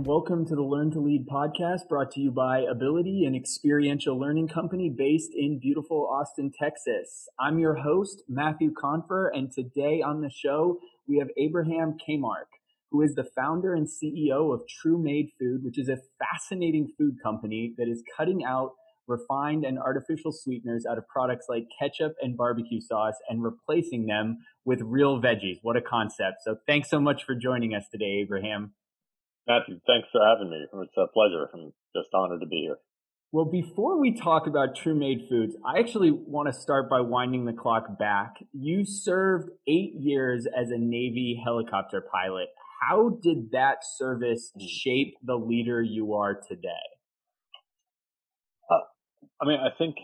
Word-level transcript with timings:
and 0.00 0.06
welcome 0.06 0.46
to 0.46 0.54
the 0.54 0.62
Learn 0.62 0.90
to 0.92 0.98
Lead 0.98 1.26
podcast 1.28 1.86
brought 1.86 2.10
to 2.12 2.20
you 2.20 2.30
by 2.30 2.62
Abilitie, 2.62 3.26
an 3.26 3.34
experiential 3.34 4.18
learning 4.18 4.48
company 4.48 4.88
based 4.88 5.32
in 5.36 5.58
beautiful 5.58 6.08
Austin, 6.10 6.50
Texas. 6.58 7.28
I'm 7.38 7.58
your 7.58 7.74
host, 7.74 8.22
Matthew 8.26 8.72
Confer, 8.72 9.28
and 9.28 9.52
today 9.52 10.00
on 10.00 10.22
the 10.22 10.30
show, 10.30 10.78
we 11.06 11.18
have 11.18 11.28
Abraham 11.36 11.98
Kamarck, 11.98 12.48
who 12.90 13.02
is 13.02 13.14
the 13.14 13.28
founder 13.36 13.74
and 13.74 13.86
CEO 13.86 14.54
of 14.54 14.62
True 14.66 14.96
Made 14.96 15.32
Food, 15.38 15.64
which 15.64 15.78
is 15.78 15.90
a 15.90 15.98
fascinating 16.18 16.90
food 16.96 17.16
company 17.22 17.74
that 17.76 17.86
is 17.86 18.02
cutting 18.16 18.42
out 18.42 18.70
refined 19.06 19.66
and 19.66 19.78
artificial 19.78 20.32
sweeteners 20.32 20.86
out 20.90 20.96
of 20.96 21.06
products 21.08 21.44
like 21.50 21.66
ketchup 21.78 22.14
and 22.22 22.38
barbecue 22.38 22.80
sauce 22.80 23.16
and 23.28 23.42
replacing 23.42 24.06
them 24.06 24.38
with 24.64 24.80
real 24.80 25.20
veggies. 25.20 25.58
What 25.60 25.76
a 25.76 25.82
concept. 25.82 26.38
So 26.42 26.56
thanks 26.66 26.88
so 26.88 27.00
much 27.00 27.24
for 27.24 27.34
joining 27.34 27.74
us 27.74 27.84
today, 27.92 28.20
Abraham. 28.22 28.72
Matthew, 29.46 29.80
thanks 29.86 30.08
for 30.12 30.20
having 30.24 30.50
me. 30.50 30.64
It's 30.72 30.96
a 30.96 31.06
pleasure. 31.12 31.48
I'm 31.52 31.72
just 31.94 32.08
honored 32.14 32.40
to 32.40 32.46
be 32.46 32.62
here. 32.66 32.78
Well, 33.32 33.44
before 33.44 34.00
we 34.00 34.12
talk 34.12 34.46
about 34.46 34.74
True 34.74 34.94
Made 34.94 35.26
Foods, 35.28 35.54
I 35.64 35.78
actually 35.78 36.10
want 36.10 36.52
to 36.52 36.60
start 36.60 36.90
by 36.90 37.00
winding 37.00 37.44
the 37.44 37.52
clock 37.52 37.98
back. 37.98 38.34
You 38.52 38.84
served 38.84 39.50
eight 39.68 39.94
years 39.94 40.46
as 40.46 40.70
a 40.70 40.78
Navy 40.78 41.40
helicopter 41.42 42.04
pilot. 42.12 42.48
How 42.82 43.18
did 43.22 43.52
that 43.52 43.78
service 43.84 44.50
hmm. 44.58 44.66
shape 44.66 45.14
the 45.22 45.36
leader 45.36 45.80
you 45.82 46.14
are 46.14 46.40
today? 46.48 46.70
I 49.40 49.46
mean, 49.46 49.58
I 49.58 49.70
think 49.76 49.96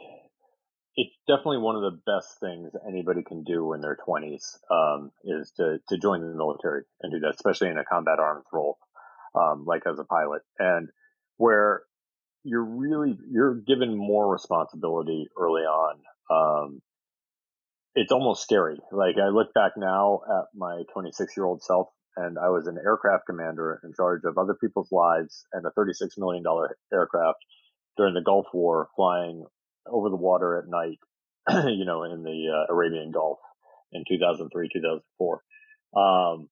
it's 0.96 1.14
definitely 1.28 1.58
one 1.58 1.77
of 1.77 1.83
the 1.83 2.00
best 2.06 2.41
things 2.41 2.72
anybody 2.89 3.22
can 3.22 3.44
do 3.44 3.74
in 3.74 3.83
their 3.83 3.98
20s 4.08 4.56
um, 4.70 5.12
is 5.24 5.52
to, 5.58 5.78
to 5.91 5.98
join 5.98 6.22
the 6.22 6.34
military 6.34 6.84
and 7.02 7.12
do 7.12 7.20
that, 7.20 7.34
especially 7.34 7.68
in 7.68 7.77
a 7.77 7.84
combat 7.84 8.18
arms 8.18 8.46
role, 8.50 8.78
um, 9.37 9.65
like 9.67 9.83
as 9.87 9.98
a 9.98 10.05
pilot, 10.05 10.42
and 10.59 10.89
where 11.37 11.83
you're 12.45 12.65
really 12.65 13.17
you're 13.31 13.55
given 13.55 13.97
more 13.97 14.31
responsibility 14.33 15.27
early 15.39 15.62
on. 15.62 15.97
Um, 16.31 16.81
it's 17.95 18.12
almost 18.12 18.42
scary. 18.42 18.77
Like 18.92 19.17
I 19.17 19.29
look 19.29 19.55
back 19.55 19.73
now 19.77 20.20
at 20.29 20.45
my 20.55 20.83
26 20.92 21.37
year 21.37 21.47
old 21.47 21.62
self, 21.62 21.89
and 22.17 22.39
I 22.39 22.51
was 22.51 22.67
an 22.67 22.79
aircraft 22.84 23.25
commander 23.27 23.81
in 23.84 23.92
charge 23.95 24.23
of 24.25 24.39
other 24.39 24.55
people's 24.55 24.92
lives 24.92 25.47
and 25.53 25.64
a 25.67 25.70
36 25.70 26.14
million 26.19 26.42
dollar 26.42 26.77
aircraft 26.92 27.39
during 27.97 28.14
the 28.14 28.23
Gulf 28.23 28.47
War, 28.53 28.89
flying 28.95 29.45
over 29.87 30.11
the 30.11 30.17
water 30.17 30.59
at 30.59 30.69
night, 30.69 30.98
you 31.69 31.84
know, 31.84 32.05
in 32.05 32.23
the 32.23 32.48
uh, 32.53 32.73
Arabian 32.73 33.11
Gulf 33.11 33.39
in 33.92 34.05
2003, 34.09 34.69
2004. 34.73 35.42
Um, 35.97 36.48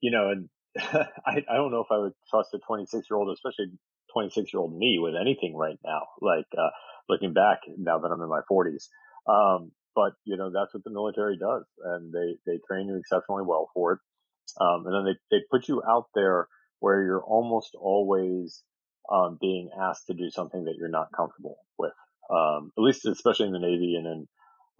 you 0.00 0.10
know, 0.10 0.30
and 0.30 0.48
I, 1.26 1.44
I 1.48 1.54
don't 1.56 1.70
know 1.70 1.80
if 1.80 1.90
I 1.90 1.98
would 1.98 2.12
trust 2.30 2.54
a 2.54 2.58
26 2.58 3.06
year 3.10 3.18
old, 3.18 3.30
especially 3.30 3.72
26 4.12 4.52
year 4.52 4.60
old 4.60 4.76
me 4.76 4.98
with 5.00 5.14
anything 5.20 5.56
right 5.56 5.78
now, 5.84 6.02
like, 6.20 6.46
uh, 6.56 6.70
looking 7.08 7.32
back 7.32 7.60
now 7.78 7.98
that 7.98 8.08
I'm 8.08 8.20
in 8.20 8.28
my 8.28 8.40
40s. 8.50 8.88
Um, 9.28 9.72
but 9.94 10.12
you 10.24 10.36
know, 10.36 10.50
that's 10.52 10.74
what 10.74 10.84
the 10.84 10.90
military 10.90 11.38
does 11.38 11.64
and 11.84 12.12
they, 12.12 12.36
they 12.46 12.58
train 12.68 12.88
you 12.88 12.96
exceptionally 12.96 13.44
well 13.46 13.70
for 13.74 13.94
it. 13.94 13.98
Um, 14.60 14.86
and 14.86 14.94
then 14.94 15.04
they, 15.30 15.36
they 15.36 15.42
put 15.50 15.68
you 15.68 15.82
out 15.88 16.06
there 16.14 16.48
where 16.80 17.02
you're 17.02 17.24
almost 17.24 17.74
always 17.78 18.62
um, 19.12 19.38
being 19.40 19.70
asked 19.80 20.06
to 20.08 20.14
do 20.14 20.30
something 20.30 20.64
that 20.64 20.76
you're 20.78 20.88
not 20.88 21.08
comfortable 21.16 21.58
with. 21.78 21.92
Um, 22.30 22.72
at 22.76 22.82
least, 22.82 23.06
especially 23.06 23.46
in 23.46 23.52
the 23.52 23.58
Navy 23.58 23.94
and 23.96 24.06
in 24.06 24.28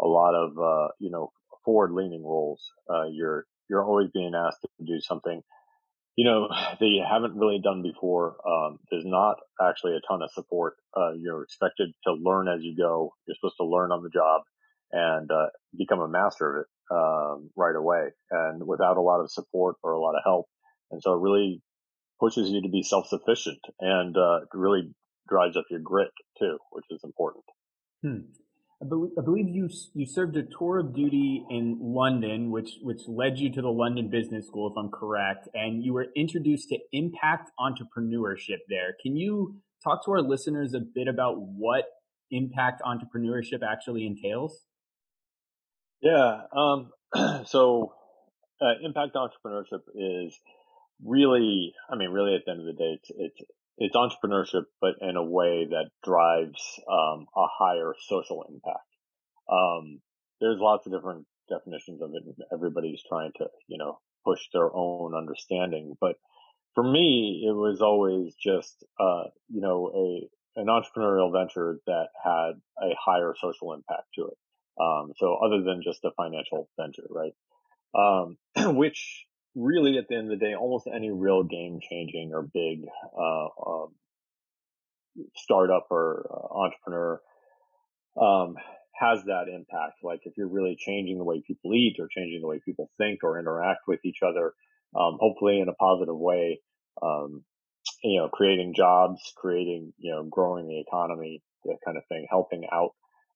a 0.01 0.07
lot 0.07 0.35
of 0.35 0.59
uh, 0.59 0.89
you 0.99 1.11
know 1.11 1.33
forward-leaning 1.65 2.25
roles, 2.25 2.63
uh, 2.91 3.05
you're 3.11 3.47
you're 3.69 3.85
always 3.85 4.11
being 4.13 4.35
asked 4.35 4.63
to 4.63 4.85
do 4.85 5.01
something 5.01 5.43
you 6.17 6.25
know 6.25 6.49
that 6.81 6.87
you 6.87 7.05
haven't 7.09 7.37
really 7.37 7.61
done 7.63 7.83
before. 7.83 8.37
Um, 8.47 8.79
there's 8.91 9.05
not 9.07 9.37
actually 9.63 9.93
a 9.97 10.01
ton 10.09 10.23
of 10.23 10.31
support. 10.33 10.75
Uh, 10.97 11.13
you're 11.13 11.43
expected 11.43 11.91
to 12.05 12.15
learn 12.15 12.49
as 12.49 12.63
you 12.63 12.77
go. 12.77 13.13
You're 13.27 13.37
supposed 13.37 13.59
to 13.61 13.67
learn 13.67 13.93
on 13.93 14.03
the 14.03 14.11
job 14.11 14.43
and 14.93 15.31
uh, 15.31 15.49
become 15.77 16.01
a 16.01 16.09
master 16.09 16.59
of 16.59 16.63
it 16.63 16.95
um, 16.95 17.51
right 17.57 17.75
away, 17.77 18.09
and 18.31 18.67
without 18.67 18.97
a 18.97 19.03
lot 19.03 19.21
of 19.21 19.31
support 19.31 19.77
or 19.83 19.93
a 19.93 20.01
lot 20.01 20.17
of 20.17 20.23
help. 20.25 20.47
And 20.91 21.03
so, 21.03 21.13
it 21.15 21.21
really 21.21 21.61
pushes 22.21 22.51
you 22.51 22.63
to 22.63 22.69
be 22.69 22.83
self 22.83 23.07
sufficient 23.09 23.61
and 23.81 24.17
uh, 24.17 24.41
really 24.53 24.95
drives 25.29 25.57
up 25.57 25.65
your 25.71 25.81
grit 25.81 26.11
too, 26.39 26.59
which 26.71 26.85
is 26.91 27.01
important. 27.05 27.45
Hmm. 28.03 28.31
I, 28.83 28.87
believe, 28.87 29.13
I 29.19 29.23
believe 29.23 29.49
you 29.49 29.69
you 29.95 30.07
served 30.07 30.37
a 30.37 30.43
tour 30.43 30.79
of 30.79 30.95
duty 30.95 31.45
in 31.51 31.79
London, 31.81 32.51
which 32.51 32.79
which 32.83 33.03
led 33.09 33.39
you 33.39 33.51
to 33.53 33.63
the 33.63 33.71
London 33.71 34.11
Business 34.11 34.47
School, 34.47 34.71
if 34.71 34.77
I'm 34.77 34.91
correct, 34.91 35.49
and 35.55 35.83
you 35.83 35.95
were 35.95 36.09
introduced 36.15 36.69
to 36.71 36.79
impact 36.93 37.51
entrepreneurship 37.59 38.59
there. 38.69 38.95
Can 39.03 39.17
you 39.17 39.57
talk 39.83 40.05
to 40.05 40.13
our 40.13 40.23
listeners 40.23 40.75
a 40.75 40.81
bit 40.81 41.09
about 41.09 41.37
what 41.39 41.85
impact 42.31 42.83
entrepreneurship 42.83 43.61
actually 43.67 44.07
entails? 44.07 44.63
Yeah. 46.03 46.43
Um, 46.55 46.91
so, 47.47 47.93
uh, 48.61 48.75
impact 48.85 49.17
entrepreneurship 49.17 49.83
is 49.95 50.39
really, 51.05 51.73
I 51.91 51.97
mean, 51.97 52.11
really 52.11 52.35
at 52.35 52.43
the 52.45 52.53
end 52.53 52.61
of 52.61 52.67
the 52.67 52.73
day, 52.73 52.99
it's, 53.01 53.11
it's, 53.17 53.51
it's 53.79 53.97
entrepreneurship, 53.97 54.65
but 54.81 54.95
in 55.01 55.17
a 55.17 55.25
way 55.25 55.67
that 55.71 55.91
drives 56.03 56.63
um, 56.91 57.27
a 57.37 57.47
higher 57.59 57.95
social 58.09 58.45
impact. 58.49 58.89
Um, 59.51 60.01
there's 60.41 60.59
lots 60.59 60.87
of 60.87 60.93
different 60.93 61.27
definitions 61.49 62.01
of 62.03 62.11
it. 62.15 62.23
And 62.25 62.35
everybody's 62.53 63.03
trying 63.09 63.33
to, 63.37 63.47
you 63.69 63.79
know, 63.79 63.99
push 64.25 64.41
their 64.53 64.75
own 64.75 65.15
understanding. 65.15 65.95
But 66.01 66.17
for 66.75 66.85
me, 66.85 67.45
it 67.47 67.53
was 67.53 67.81
always 67.81 68.35
just, 68.43 68.85
uh, 68.99 69.25
you 69.49 69.61
know, 69.61 69.91
a 69.95 70.29
an 70.59 70.69
entrepreneurial 70.69 71.31
venture 71.31 71.81
that 71.87 72.09
had 72.25 72.53
a 72.83 72.95
higher 72.99 73.35
social 73.39 73.75
impact 73.75 74.07
to 74.15 74.23
it. 74.29 74.39
Um, 74.81 75.13
so 75.19 75.37
other 75.45 75.63
than 75.63 75.83
just 75.85 76.05
a 76.05 76.11
financial 76.17 76.69
venture, 76.79 77.07
right? 77.11 77.33
Um, 77.95 78.39
which 78.77 79.27
really 79.57 79.99
at 79.99 80.07
the 80.09 80.15
end 80.15 80.31
of 80.31 80.39
the 80.39 80.45
day, 80.45 80.55
almost 80.55 80.87
any 80.87 81.11
real 81.11 81.43
game 81.43 81.81
changing 81.83 82.31
or 82.33 82.43
big, 82.43 82.85
uh, 83.19 83.49
um, 83.67 83.89
startup 85.35 85.87
or 85.91 86.29
uh, 86.31 86.59
entrepreneur, 86.59 87.21
um, 88.21 88.55
has 88.95 89.25
that 89.25 89.47
impact. 89.49 89.99
Like 90.03 90.21
if 90.25 90.35
you're 90.37 90.49
really 90.49 90.77
changing 90.79 91.19
the 91.19 91.25
way 91.25 91.43
people 91.47 91.75
eat 91.75 91.97
or 91.99 92.09
changing 92.09 92.41
the 92.41 92.47
way 92.47 92.61
people 92.65 92.91
think 92.99 93.21
or 93.23 93.39
interact 93.39 93.81
with 93.89 94.01
each 94.05 94.19
other, 94.23 94.53
um, 94.95 95.17
hopefully 95.19 95.61
in 95.61 95.69
a 95.69 95.75
positive 95.75 96.17
way, 96.17 96.61
um, 97.03 97.43
you 98.03 98.19
know, 98.19 98.29
creating 98.29 98.75
jobs, 98.75 99.21
creating, 99.37 99.93
you 99.99 100.13
know, 100.13 100.25
growing 100.25 100.67
the 100.67 100.81
economy, 100.81 101.43
that 101.65 101.79
kind 101.85 101.97
of 101.97 102.05
thing, 102.09 102.27
helping 102.29 102.67
out, 102.73 102.93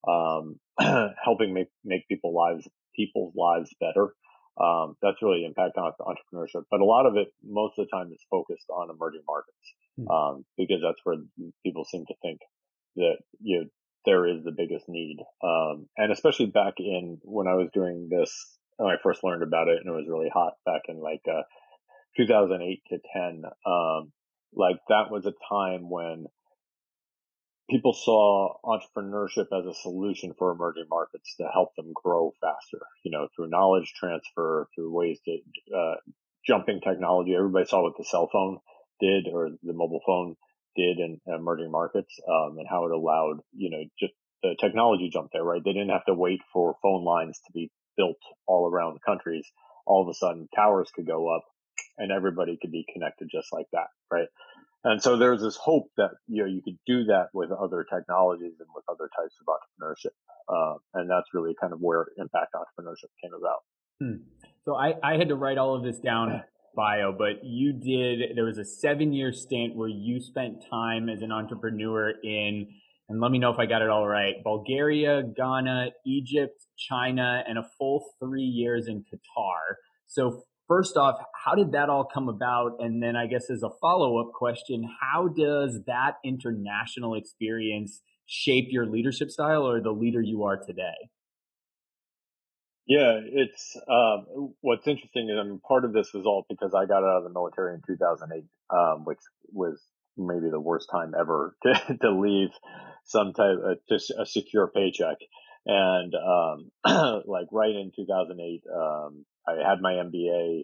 um, 0.08 0.58
helping 1.24 1.54
make, 1.54 1.68
make 1.84 2.08
people 2.08 2.34
lives, 2.34 2.68
people's 2.94 3.34
lives 3.36 3.70
better. 3.80 4.14
Um, 4.58 4.96
that's 5.00 5.22
really 5.22 5.44
impact 5.44 5.78
on 5.78 5.92
entrepreneurship. 6.00 6.64
But 6.70 6.80
a 6.80 6.84
lot 6.84 7.06
of 7.06 7.16
it, 7.16 7.28
most 7.42 7.78
of 7.78 7.86
the 7.86 7.96
time, 7.96 8.12
is 8.12 8.24
focused 8.30 8.68
on 8.68 8.90
emerging 8.90 9.22
markets 9.26 9.74
hmm. 9.96 10.08
um, 10.08 10.44
because 10.56 10.80
that's 10.82 11.00
where 11.04 11.16
people 11.64 11.84
seem 11.84 12.04
to 12.06 12.14
think 12.22 12.40
that 12.96 13.18
you 13.40 13.60
know, 13.60 13.64
there 14.06 14.26
is 14.26 14.44
the 14.44 14.52
biggest 14.52 14.88
need. 14.88 15.18
Um, 15.42 15.88
and 15.96 16.12
especially 16.12 16.46
back 16.46 16.74
in 16.78 17.18
when 17.22 17.46
I 17.46 17.54
was 17.54 17.68
doing 17.72 18.08
this, 18.10 18.58
when 18.76 18.90
I 18.90 18.96
first 19.02 19.24
learned 19.24 19.42
about 19.42 19.68
it, 19.68 19.78
and 19.78 19.86
it 19.86 19.96
was 19.96 20.08
really 20.08 20.30
hot 20.32 20.54
back 20.64 20.82
in 20.88 21.00
like 21.00 21.22
uh, 21.28 21.42
2008 22.16 22.82
to 22.88 22.98
10. 23.14 23.42
Um, 23.66 24.12
like 24.54 24.76
that 24.88 25.10
was 25.10 25.26
a 25.26 25.34
time 25.48 25.88
when 25.88 26.26
people 27.70 27.94
saw 27.94 28.54
entrepreneurship 28.64 29.46
as 29.52 29.66
a 29.66 29.74
solution 29.82 30.34
for 30.38 30.52
emerging 30.52 30.86
markets 30.90 31.34
to 31.36 31.48
help 31.52 31.74
them 31.76 31.92
grow 31.94 32.34
faster, 32.40 32.80
you 33.04 33.10
know, 33.12 33.28
through 33.34 33.48
knowledge 33.48 33.92
transfer, 33.98 34.68
through 34.74 34.92
ways 34.92 35.20
to, 35.24 35.38
uh, 35.76 35.96
jumping 36.46 36.80
technology. 36.80 37.34
Everybody 37.34 37.66
saw 37.66 37.82
what 37.82 37.96
the 37.96 38.04
cell 38.04 38.28
phone 38.32 38.58
did 39.00 39.28
or 39.32 39.50
the 39.62 39.72
mobile 39.72 40.02
phone 40.06 40.36
did 40.76 40.98
in 40.98 41.20
emerging 41.26 41.70
markets, 41.70 42.18
um, 42.28 42.58
and 42.58 42.66
how 42.68 42.86
it 42.86 42.92
allowed, 42.92 43.40
you 43.52 43.70
know, 43.70 43.82
just 43.98 44.14
the 44.42 44.56
technology 44.60 45.10
jump 45.10 45.30
there, 45.32 45.44
right? 45.44 45.62
They 45.64 45.72
didn't 45.72 45.90
have 45.90 46.06
to 46.06 46.14
wait 46.14 46.40
for 46.52 46.76
phone 46.82 47.04
lines 47.04 47.38
to 47.46 47.52
be 47.52 47.70
built 47.96 48.18
all 48.46 48.68
around 48.70 48.94
the 48.94 49.00
countries. 49.00 49.46
All 49.86 50.02
of 50.02 50.08
a 50.08 50.14
sudden 50.14 50.48
towers 50.54 50.90
could 50.94 51.06
go 51.06 51.28
up 51.34 51.44
and 51.98 52.12
everybody 52.12 52.58
could 52.60 52.72
be 52.72 52.86
connected 52.92 53.28
just 53.30 53.48
like 53.52 53.66
that, 53.72 53.88
right? 54.10 54.28
And 54.82 55.02
so 55.02 55.18
there's 55.18 55.42
this 55.42 55.56
hope 55.56 55.90
that 55.96 56.10
you 56.26 56.42
know 56.42 56.48
you 56.48 56.62
could 56.62 56.78
do 56.86 57.04
that 57.04 57.28
with 57.34 57.50
other 57.50 57.84
technologies 57.92 58.54
and 58.60 58.68
with 58.74 58.84
other 58.88 59.10
types 59.14 59.34
of 59.40 59.46
entrepreneurship, 59.46 60.14
uh, 60.48 60.78
and 60.94 61.10
that's 61.10 61.28
really 61.34 61.54
kind 61.60 61.72
of 61.72 61.80
where 61.80 62.06
impact 62.16 62.54
entrepreneurship 62.54 63.10
came 63.22 63.32
about. 63.38 63.58
Hmm. 64.00 64.22
So 64.64 64.76
I, 64.76 64.94
I 65.02 65.18
had 65.18 65.28
to 65.28 65.36
write 65.36 65.58
all 65.58 65.76
of 65.76 65.82
this 65.82 65.98
down 65.98 66.42
bio, 66.76 67.12
but 67.16 67.44
you 67.44 67.74
did. 67.74 68.36
There 68.36 68.44
was 68.44 68.56
a 68.56 68.64
seven 68.64 69.12
year 69.12 69.32
stint 69.32 69.76
where 69.76 69.88
you 69.88 70.18
spent 70.20 70.64
time 70.70 71.10
as 71.10 71.20
an 71.20 71.30
entrepreneur 71.30 72.14
in, 72.22 72.66
and 73.10 73.20
let 73.20 73.30
me 73.30 73.38
know 73.38 73.52
if 73.52 73.58
I 73.58 73.66
got 73.66 73.82
it 73.82 73.90
all 73.90 74.06
right: 74.06 74.36
Bulgaria, 74.42 75.22
Ghana, 75.36 75.90
Egypt, 76.06 76.64
China, 76.78 77.44
and 77.46 77.58
a 77.58 77.64
full 77.78 78.02
three 78.18 78.44
years 78.44 78.88
in 78.88 79.00
Qatar. 79.00 79.76
So 80.06 80.44
first 80.66 80.96
off, 80.96 81.16
how 81.44 81.54
did 81.54 81.72
that 81.72 81.88
all 81.88 82.04
come 82.04 82.28
about? 82.28 82.76
And 82.80 83.02
then 83.02 83.16
I 83.16 83.26
guess 83.26 83.50
as 83.50 83.62
a 83.62 83.70
follow 83.80 84.18
up 84.18 84.32
question, 84.32 84.88
how 85.00 85.28
does 85.28 85.80
that 85.86 86.14
international 86.24 87.14
experience 87.14 88.02
shape 88.26 88.66
your 88.70 88.86
leadership 88.86 89.30
style 89.30 89.66
or 89.68 89.80
the 89.80 89.90
leader 89.90 90.20
you 90.20 90.44
are 90.44 90.56
today? 90.56 91.10
Yeah, 92.86 93.20
it's 93.24 93.76
um, 93.88 94.54
what's 94.62 94.86
interesting 94.88 95.30
is 95.30 95.36
I 95.38 95.44
mean 95.44 95.60
part 95.66 95.84
of 95.84 95.92
this 95.92 96.12
was 96.12 96.26
all 96.26 96.44
because 96.48 96.74
I 96.74 96.86
got 96.86 97.04
out 97.04 97.18
of 97.18 97.24
the 97.24 97.30
military 97.30 97.74
in 97.74 97.82
2008, 97.86 98.44
um, 98.70 99.04
which 99.04 99.20
was 99.52 99.80
maybe 100.16 100.50
the 100.50 100.60
worst 100.60 100.88
time 100.90 101.12
ever 101.18 101.54
to, 101.62 101.98
to 101.98 102.10
leave 102.10 102.50
some 103.04 103.32
type 103.32 103.58
of 103.64 103.78
just 103.88 104.10
a 104.10 104.26
secure 104.26 104.66
paycheck. 104.74 105.18
And 105.66 106.14
um, 106.14 106.70
like 107.26 107.46
right 107.52 107.70
in 107.74 107.92
2008, 107.94 108.62
um, 108.74 109.24
I 109.46 109.68
had 109.68 109.80
my 109.80 109.92
MBA. 109.92 110.62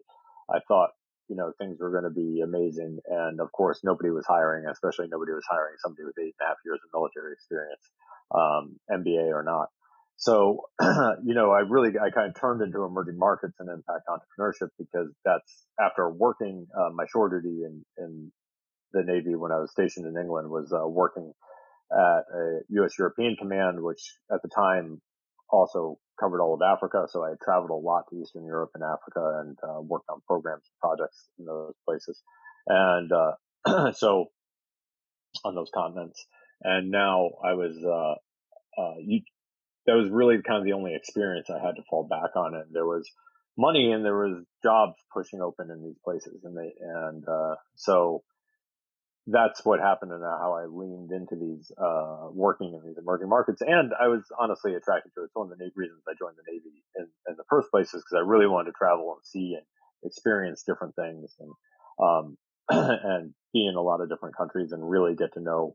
I 0.50 0.58
thought, 0.69 0.90
you 1.28 1.37
know, 1.37 1.52
things 1.58 1.78
were 1.81 1.90
going 1.90 2.04
to 2.04 2.10
be 2.10 2.40
amazing. 2.43 2.98
And 3.06 3.40
of 3.40 3.50
course, 3.52 3.81
nobody 3.82 4.10
was 4.10 4.25
hiring, 4.26 4.66
especially 4.66 5.08
nobody 5.10 5.32
was 5.32 5.44
hiring 5.48 5.75
somebody 5.78 6.04
with 6.04 6.19
eight 6.19 6.34
and 6.38 6.46
a 6.46 6.48
half 6.48 6.56
years 6.64 6.81
of 6.84 6.90
military 6.94 7.32
experience, 7.32 7.82
um, 8.34 8.78
MBA 8.90 9.32
or 9.34 9.43
not. 9.43 9.69
So, 10.19 10.62
you 10.81 11.34
know, 11.34 11.50
I 11.50 11.60
really, 11.60 11.98
I 11.98 12.10
kind 12.10 12.28
of 12.28 12.40
turned 12.40 12.62
into 12.62 12.84
emerging 12.84 13.19
markets 13.19 13.54
and 13.58 13.69
impact 13.69 14.08
entrepreneurship 14.08 14.70
because 14.78 15.08
that's 15.25 15.66
after 15.78 16.08
working, 16.08 16.66
uh, 16.76 16.90
my 16.94 17.04
shore 17.12 17.28
duty 17.28 17.64
in, 17.64 17.84
in 17.99 18.32
the 18.92 19.02
Navy 19.02 19.34
when 19.34 19.52
I 19.52 19.58
was 19.58 19.72
stationed 19.72 20.06
in 20.06 20.20
England 20.20 20.49
was 20.49 20.72
uh, 20.72 20.88
working 20.88 21.32
at 21.92 22.25
a 22.34 22.60
U.S. 22.70 22.92
European 22.99 23.37
Command, 23.38 23.82
which 23.82 24.16
at 24.32 24.40
the 24.42 24.49
time 24.49 25.00
also 25.50 25.99
covered 26.18 26.40
all 26.40 26.54
of 26.54 26.62
Africa. 26.62 27.06
So 27.10 27.22
I 27.22 27.34
traveled 27.42 27.70
a 27.70 27.74
lot 27.74 28.04
to 28.10 28.16
Eastern 28.16 28.44
Europe 28.44 28.70
and 28.74 28.82
Africa 28.82 29.40
and 29.40 29.58
uh, 29.62 29.80
worked 29.80 30.08
on 30.08 30.20
programs 30.26 30.64
and 30.64 30.78
projects 30.80 31.28
in 31.38 31.46
those 31.46 31.74
places. 31.84 32.20
And 32.66 33.10
uh, 33.12 33.92
so 33.92 34.26
on 35.44 35.54
those 35.54 35.70
continents. 35.74 36.24
And 36.62 36.90
now 36.90 37.30
I 37.44 37.54
was, 37.54 37.76
uh, 37.84 38.80
uh, 38.80 38.94
you, 39.00 39.20
that 39.86 39.94
was 39.94 40.10
really 40.10 40.36
kind 40.42 40.58
of 40.58 40.64
the 40.64 40.72
only 40.72 40.94
experience 40.94 41.48
I 41.50 41.64
had 41.64 41.76
to 41.76 41.82
fall 41.88 42.06
back 42.08 42.34
on. 42.36 42.54
And 42.54 42.64
there 42.72 42.86
was 42.86 43.08
money 43.56 43.92
and 43.92 44.04
there 44.04 44.16
was 44.16 44.44
jobs 44.62 44.94
pushing 45.12 45.40
open 45.40 45.70
in 45.70 45.82
these 45.82 45.98
places. 46.04 46.42
And 46.44 46.56
they, 46.56 46.72
and, 46.80 47.24
uh, 47.28 47.56
so, 47.76 48.22
that's 49.26 49.64
what 49.64 49.81
happened 49.81 50.12
and 50.12 50.23
how 50.23 50.55
I 50.55 50.67
leaned 50.67 51.11
into 51.11 51.34
these, 51.34 51.73
uh, 51.76 52.28
working 52.31 52.73
in 52.75 52.87
these 52.87 52.99
emerging 52.99 53.28
markets. 53.28 53.61
And 53.61 53.93
I 53.99 54.06
was 54.06 54.23
honestly 54.38 54.75
attracted 54.75 55.12
to 55.14 55.23
it. 55.23 55.25
It's 55.26 55.34
one 55.34 55.50
of 55.50 55.58
the 55.58 55.70
reasons 55.75 56.02
I 56.08 56.14
joined 56.19 56.37
the 56.37 56.50
Navy 56.50 56.84
in, 56.94 57.06
in 57.28 57.34
the 57.37 57.44
first 57.50 57.70
place 57.70 57.88
is 57.88 58.02
because 58.02 58.23
I 58.23 58.28
really 58.28 58.46
wanted 58.46 58.70
to 58.70 58.78
travel 58.78 59.14
and 59.17 59.26
see 59.26 59.55
and 59.55 59.67
experience 60.05 60.62
different 60.62 60.94
things 60.94 61.34
and, 61.40 61.52
um, 61.99 62.37
and 62.70 63.34
be 63.52 63.67
in 63.67 63.75
a 63.75 63.82
lot 63.82 64.00
of 64.00 64.08
different 64.08 64.37
countries 64.37 64.70
and 64.70 64.88
really 64.88 65.17
get 65.17 65.34
to 65.34 65.40
know 65.40 65.75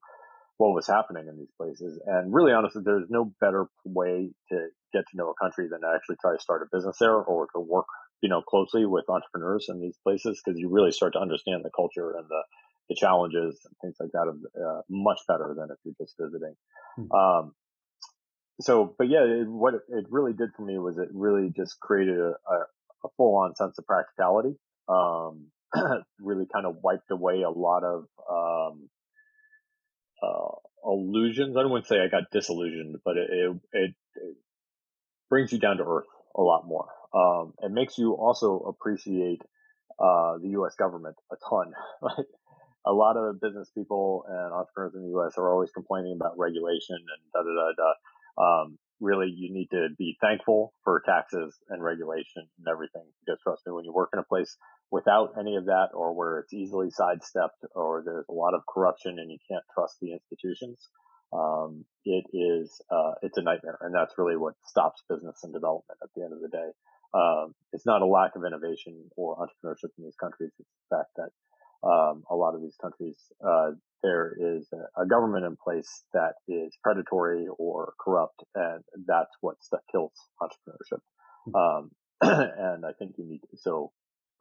what 0.58 0.76
was 0.76 0.88
happening 0.88 1.28
in 1.28 1.38
these 1.38 1.52
places. 1.58 2.00
And 2.06 2.34
really 2.34 2.54
honestly, 2.54 2.84
there's 2.86 3.10
no 3.10 3.34
better 3.42 3.66
way 3.84 4.32
to 4.50 4.68
get 4.94 5.04
to 5.12 5.18
know 5.18 5.32
a 5.32 5.44
country 5.44 5.68
than 5.70 5.82
to 5.82 5.92
actually 5.94 6.18
try 6.22 6.36
to 6.36 6.42
start 6.42 6.62
a 6.62 6.76
business 6.76 6.98
there 7.00 7.16
or 7.16 7.48
to 7.56 7.60
work, 7.60 7.88
you 8.22 8.30
know, 8.30 8.42
closely 8.42 8.86
with 8.86 9.10
entrepreneurs 9.10 9.66
in 9.68 9.82
these 9.82 9.98
places 10.04 10.40
because 10.40 10.60
you 10.60 10.70
really 10.70 10.92
start 10.92 11.14
to 11.14 11.20
understand 11.20 11.66
the 11.66 11.72
culture 11.76 12.12
and 12.12 12.30
the, 12.30 12.44
the 12.90 12.96
challenges 12.96 13.60
and 13.66 13.76
things 13.82 13.96
like 14.00 14.12
that 14.12 14.28
uh, 14.28 14.82
much 14.90 15.20
better 15.28 15.54
than 15.58 15.70
if 15.72 15.78
you're 15.84 15.96
just 16.00 16.16
visiting. 16.20 16.56
Mm-hmm. 17.00 17.12
Um, 17.12 17.54
so, 18.62 18.94
but 18.98 19.10
yeah, 19.10 19.24
it, 19.24 19.48
what 19.48 19.74
it 19.74 20.06
really 20.10 20.34
did 20.34 20.50
for 20.56 20.64
me 20.64 20.78
was 20.78 20.98
it 20.98 21.10
really 21.14 21.52
just 21.56 21.80
created 21.80 22.20
a, 22.20 22.34
a, 22.50 22.58
a 23.06 23.10
full 23.18 23.38
on 23.38 23.56
sense 23.56 23.78
of 23.78 23.86
practicality. 23.86 24.56
Um, 24.88 25.48
really 26.20 26.46
kind 26.52 26.66
of 26.66 26.76
wiped 26.84 27.12
away 27.12 27.42
a 27.44 27.50
lot 27.50 27.84
of, 27.84 28.06
um, 28.30 28.90
uh, 30.22 30.56
illusions. 30.86 31.56
I 31.58 31.62
don't 31.62 31.72
want 31.72 31.86
to 31.86 31.90
say 31.90 32.00
I 32.00 32.08
got 32.10 32.30
disillusioned, 32.32 32.98
but 33.04 33.18
it, 33.18 33.30
it, 33.32 33.52
it, 33.74 33.96
it 34.16 34.36
brings 35.30 35.52
you 35.52 35.60
down 35.60 35.78
to 35.78 35.84
earth 35.84 36.08
a 36.36 36.42
lot 36.42 36.68
more. 36.68 36.88
Um, 37.14 37.54
it 37.62 37.72
makes 37.72 37.98
you 37.98 38.14
also 38.14 38.60
appreciate, 38.68 39.42
uh, 40.00 40.38
the 40.42 40.50
U.S. 40.52 40.76
government 40.76 41.16
a 41.32 41.36
ton. 41.50 41.74
A 42.86 42.94
lot 42.94 43.18
of 43.18 43.40
business 43.42 43.70
people 43.76 44.26
and 44.28 44.54
entrepreneurs 44.54 44.96
in 44.96 45.04
the 45.04 45.10
U.S. 45.10 45.34
are 45.38 45.52
always 45.52 45.72
complaining 45.72 46.18
about 46.20 46.38
regulation 46.38 46.98
and 46.98 47.22
da 47.34 47.42
da 47.42 47.54
da 47.54 47.72
da. 47.78 47.92
Um, 48.42 48.78
really, 49.00 49.28
you 49.36 49.54
need 49.54 49.68
to 49.72 49.90
be 49.98 50.18
thankful 50.22 50.74
for 50.84 51.02
taxes 51.06 51.58
and 51.70 51.84
regulation 51.84 52.48
and 52.58 52.68
everything. 52.70 53.04
Because 53.26 53.42
trust 53.42 53.64
me, 53.66 53.74
when 53.74 53.86
you 53.86 53.94
work 53.94 54.10
in 54.14 54.20
a 54.20 54.24
place 54.24 54.56
without 54.92 55.34
any 55.40 55.56
of 55.56 55.66
that, 55.66 55.90
or 55.94 56.14
where 56.14 56.40
it's 56.40 56.54
easily 56.54 56.90
sidestepped, 56.92 57.66
or 57.76 58.04
there's 58.06 58.26
a 58.30 58.34
lot 58.34 58.54
of 58.54 58.62
corruption 58.72 59.20
and 59.20 59.30
you 59.30 59.38
can't 59.50 59.64
trust 59.74 59.98
the 60.02 60.14
institutions, 60.14 60.90
um, 61.34 61.86
it 62.06 62.26
is 62.34 62.82
uh, 62.92 63.14
it's 63.22 63.38
a 63.38 63.42
nightmare, 63.42 63.78
and 63.82 63.94
that's 63.94 64.14
really 64.18 64.38
what 64.38 64.54
stops 64.66 65.02
business 65.10 65.40
and 65.44 65.54
development 65.54 66.00
at 66.04 66.10
the 66.16 66.24
end 66.24 66.34
of 66.34 66.42
the 66.42 66.50
day. 66.50 66.70
Um, 67.14 67.54
it's 67.74 67.86
not 67.86 68.02
a 68.02 68.06
lack 68.06 68.36
of 68.36 68.44
innovation 68.46 69.10
or 69.18 69.38
entrepreneurship 69.38 69.92
in 69.98 70.04
these 70.06 70.16
countries; 70.20 70.52
it's 70.60 70.70
the 70.90 70.98
fact 70.98 71.12
that 71.18 71.30
um, 71.84 72.24
a 72.30 72.36
lot 72.36 72.56
of 72.56 72.62
these 72.62 72.76
countries, 72.82 73.18
uh, 73.46 73.72
there 74.04 74.34
is 74.40 74.68
a, 74.74 75.02
a, 75.02 75.08
government 75.08 75.46
in 75.46 75.56
place 75.56 76.04
that 76.14 76.34
is 76.48 76.76
predatory 76.84 77.48
or 77.58 77.94
corrupt, 78.00 78.44
and 78.56 78.84
that's 79.08 79.32
what 79.42 79.56
that 79.72 79.82
kills 79.92 80.14
entrepreneurship. 80.42 81.02
Hmm. 81.46 81.56
Um, 81.56 81.92
and 82.22 82.86
I 82.86 82.92
think 82.98 83.16
you 83.18 83.26
need 83.26 83.42
to, 83.50 83.58
so 83.58 83.92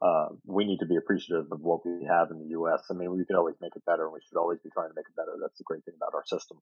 uh, 0.01 0.27
we 0.45 0.65
need 0.65 0.79
to 0.79 0.85
be 0.85 0.97
appreciative 0.97 1.45
of 1.51 1.61
what 1.61 1.85
we 1.85 2.05
have 2.09 2.29
in 2.31 2.39
the 2.39 2.49
U.S. 2.49 2.81
I 2.89 2.93
mean, 2.93 3.15
we 3.15 3.25
can 3.25 3.35
always 3.35 3.55
make 3.61 3.75
it 3.75 3.85
better, 3.85 4.05
and 4.05 4.13
we 4.13 4.19
should 4.27 4.39
always 4.39 4.59
be 4.63 4.69
trying 4.73 4.89
to 4.89 4.95
make 4.95 5.05
it 5.09 5.15
better. 5.15 5.37
That's 5.41 5.57
the 5.57 5.63
great 5.65 5.85
thing 5.85 5.95
about 5.95 6.15
our 6.15 6.25
system. 6.25 6.57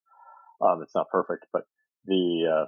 Um, 0.62 0.82
it's 0.82 0.96
not 0.96 1.10
perfect, 1.10 1.46
but 1.54 1.64
the 2.06 2.48
uh, 2.52 2.66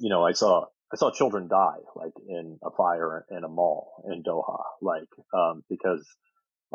you 0.00 0.08
know, 0.08 0.24
I 0.24 0.32
saw 0.32 0.66
I 0.92 0.96
saw 0.96 1.10
children 1.10 1.48
die 1.48 1.82
like 1.94 2.14
in 2.28 2.58
a 2.64 2.70
fire 2.76 3.26
in 3.30 3.44
a 3.44 3.48
mall 3.48 4.04
in 4.10 4.22
Doha, 4.22 4.62
like 4.80 5.08
um, 5.34 5.64
because 5.68 6.06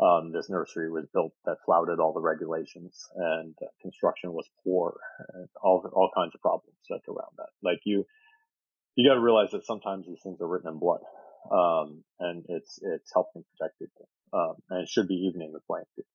um, 0.02 0.32
this 0.32 0.50
nursery 0.50 0.90
was 0.90 1.06
built 1.12 1.32
that 1.44 1.58
flouted 1.64 2.00
all 2.00 2.12
the 2.12 2.20
regulations 2.20 3.06
and 3.14 3.54
uh, 3.62 3.66
construction 3.80 4.32
was 4.32 4.48
poor 4.64 4.98
and 5.34 5.48
all, 5.62 5.88
all 5.92 6.10
kinds 6.14 6.34
of 6.34 6.40
problems 6.40 6.76
that 6.88 7.00
around 7.08 7.32
that. 7.36 7.50
Like 7.62 7.80
you, 7.84 8.04
you 8.96 9.08
got 9.08 9.14
to 9.14 9.20
realize 9.20 9.50
that 9.52 9.64
sometimes 9.64 10.06
these 10.06 10.20
things 10.22 10.40
are 10.40 10.48
written 10.48 10.70
in 10.70 10.78
blood. 10.78 11.00
Um, 11.50 12.04
and 12.20 12.44
it's, 12.48 12.78
it's 12.82 13.12
helping 13.12 13.44
protect 13.52 13.78
people. 13.78 14.08
Um, 14.32 14.54
and 14.70 14.82
it 14.82 14.88
should 14.88 15.08
be 15.08 15.14
evening 15.14 15.52
the 15.52 15.60
playing 15.66 15.84
field. 15.94 16.06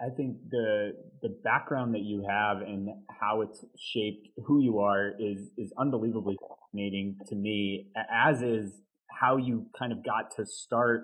I 0.00 0.08
think 0.16 0.36
the 0.50 0.92
the 1.22 1.28
background 1.44 1.94
that 1.94 2.02
you 2.02 2.26
have 2.28 2.62
and 2.62 2.88
how 3.08 3.42
it's 3.42 3.64
shaped 3.78 4.28
who 4.44 4.60
you 4.60 4.80
are 4.80 5.12
is 5.18 5.50
is 5.56 5.72
unbelievably 5.78 6.36
fascinating 6.48 7.16
to 7.28 7.36
me. 7.36 7.86
As 8.10 8.42
is 8.42 8.72
how 9.08 9.36
you 9.36 9.66
kind 9.78 9.92
of 9.92 10.04
got 10.04 10.34
to 10.36 10.46
start 10.46 11.02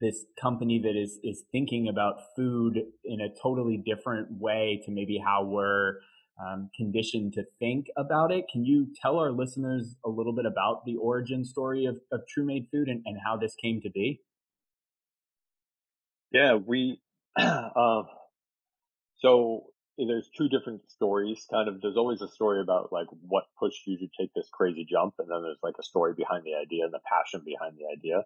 this 0.00 0.24
company 0.40 0.80
that 0.82 0.96
is 0.96 1.18
is 1.22 1.44
thinking 1.52 1.88
about 1.88 2.34
food 2.34 2.80
in 3.04 3.20
a 3.20 3.28
totally 3.42 3.76
different 3.84 4.28
way 4.30 4.80
to 4.84 4.90
maybe 4.90 5.22
how 5.24 5.44
we're 5.44 5.96
um, 6.40 6.70
conditioned 6.74 7.34
to 7.34 7.44
think 7.58 7.86
about 7.96 8.32
it. 8.32 8.46
Can 8.50 8.64
you 8.64 8.88
tell 9.00 9.18
our 9.18 9.30
listeners 9.30 9.96
a 10.04 10.08
little 10.08 10.32
bit 10.32 10.46
about 10.46 10.84
the 10.86 10.96
origin 10.96 11.44
story 11.44 11.84
of, 11.84 11.96
of 12.10 12.20
True 12.28 12.46
Made 12.46 12.68
Food 12.72 12.88
and, 12.88 13.02
and 13.04 13.18
how 13.24 13.36
this 13.36 13.54
came 13.62 13.80
to 13.82 13.90
be? 13.90 14.20
Yeah, 16.32 16.54
we 16.54 17.00
uh, 17.38 18.02
so 19.18 19.64
there's 19.98 20.30
two 20.36 20.48
different 20.48 20.88
stories. 20.88 21.46
Kind 21.50 21.68
of, 21.68 21.80
there's 21.82 21.96
always 21.96 22.22
a 22.22 22.28
story 22.28 22.60
about 22.62 22.92
like 22.92 23.08
what 23.28 23.44
pushed 23.58 23.86
you 23.86 23.98
to 23.98 24.08
take 24.18 24.30
this 24.34 24.48
crazy 24.52 24.86
jump, 24.90 25.14
and 25.18 25.28
then 25.30 25.42
there's 25.42 25.58
like 25.62 25.74
a 25.78 25.82
story 25.82 26.14
behind 26.16 26.44
the 26.44 26.54
idea 26.54 26.84
and 26.84 26.92
the 26.92 27.00
passion 27.04 27.42
behind 27.44 27.76
the 27.76 27.86
idea. 27.92 28.24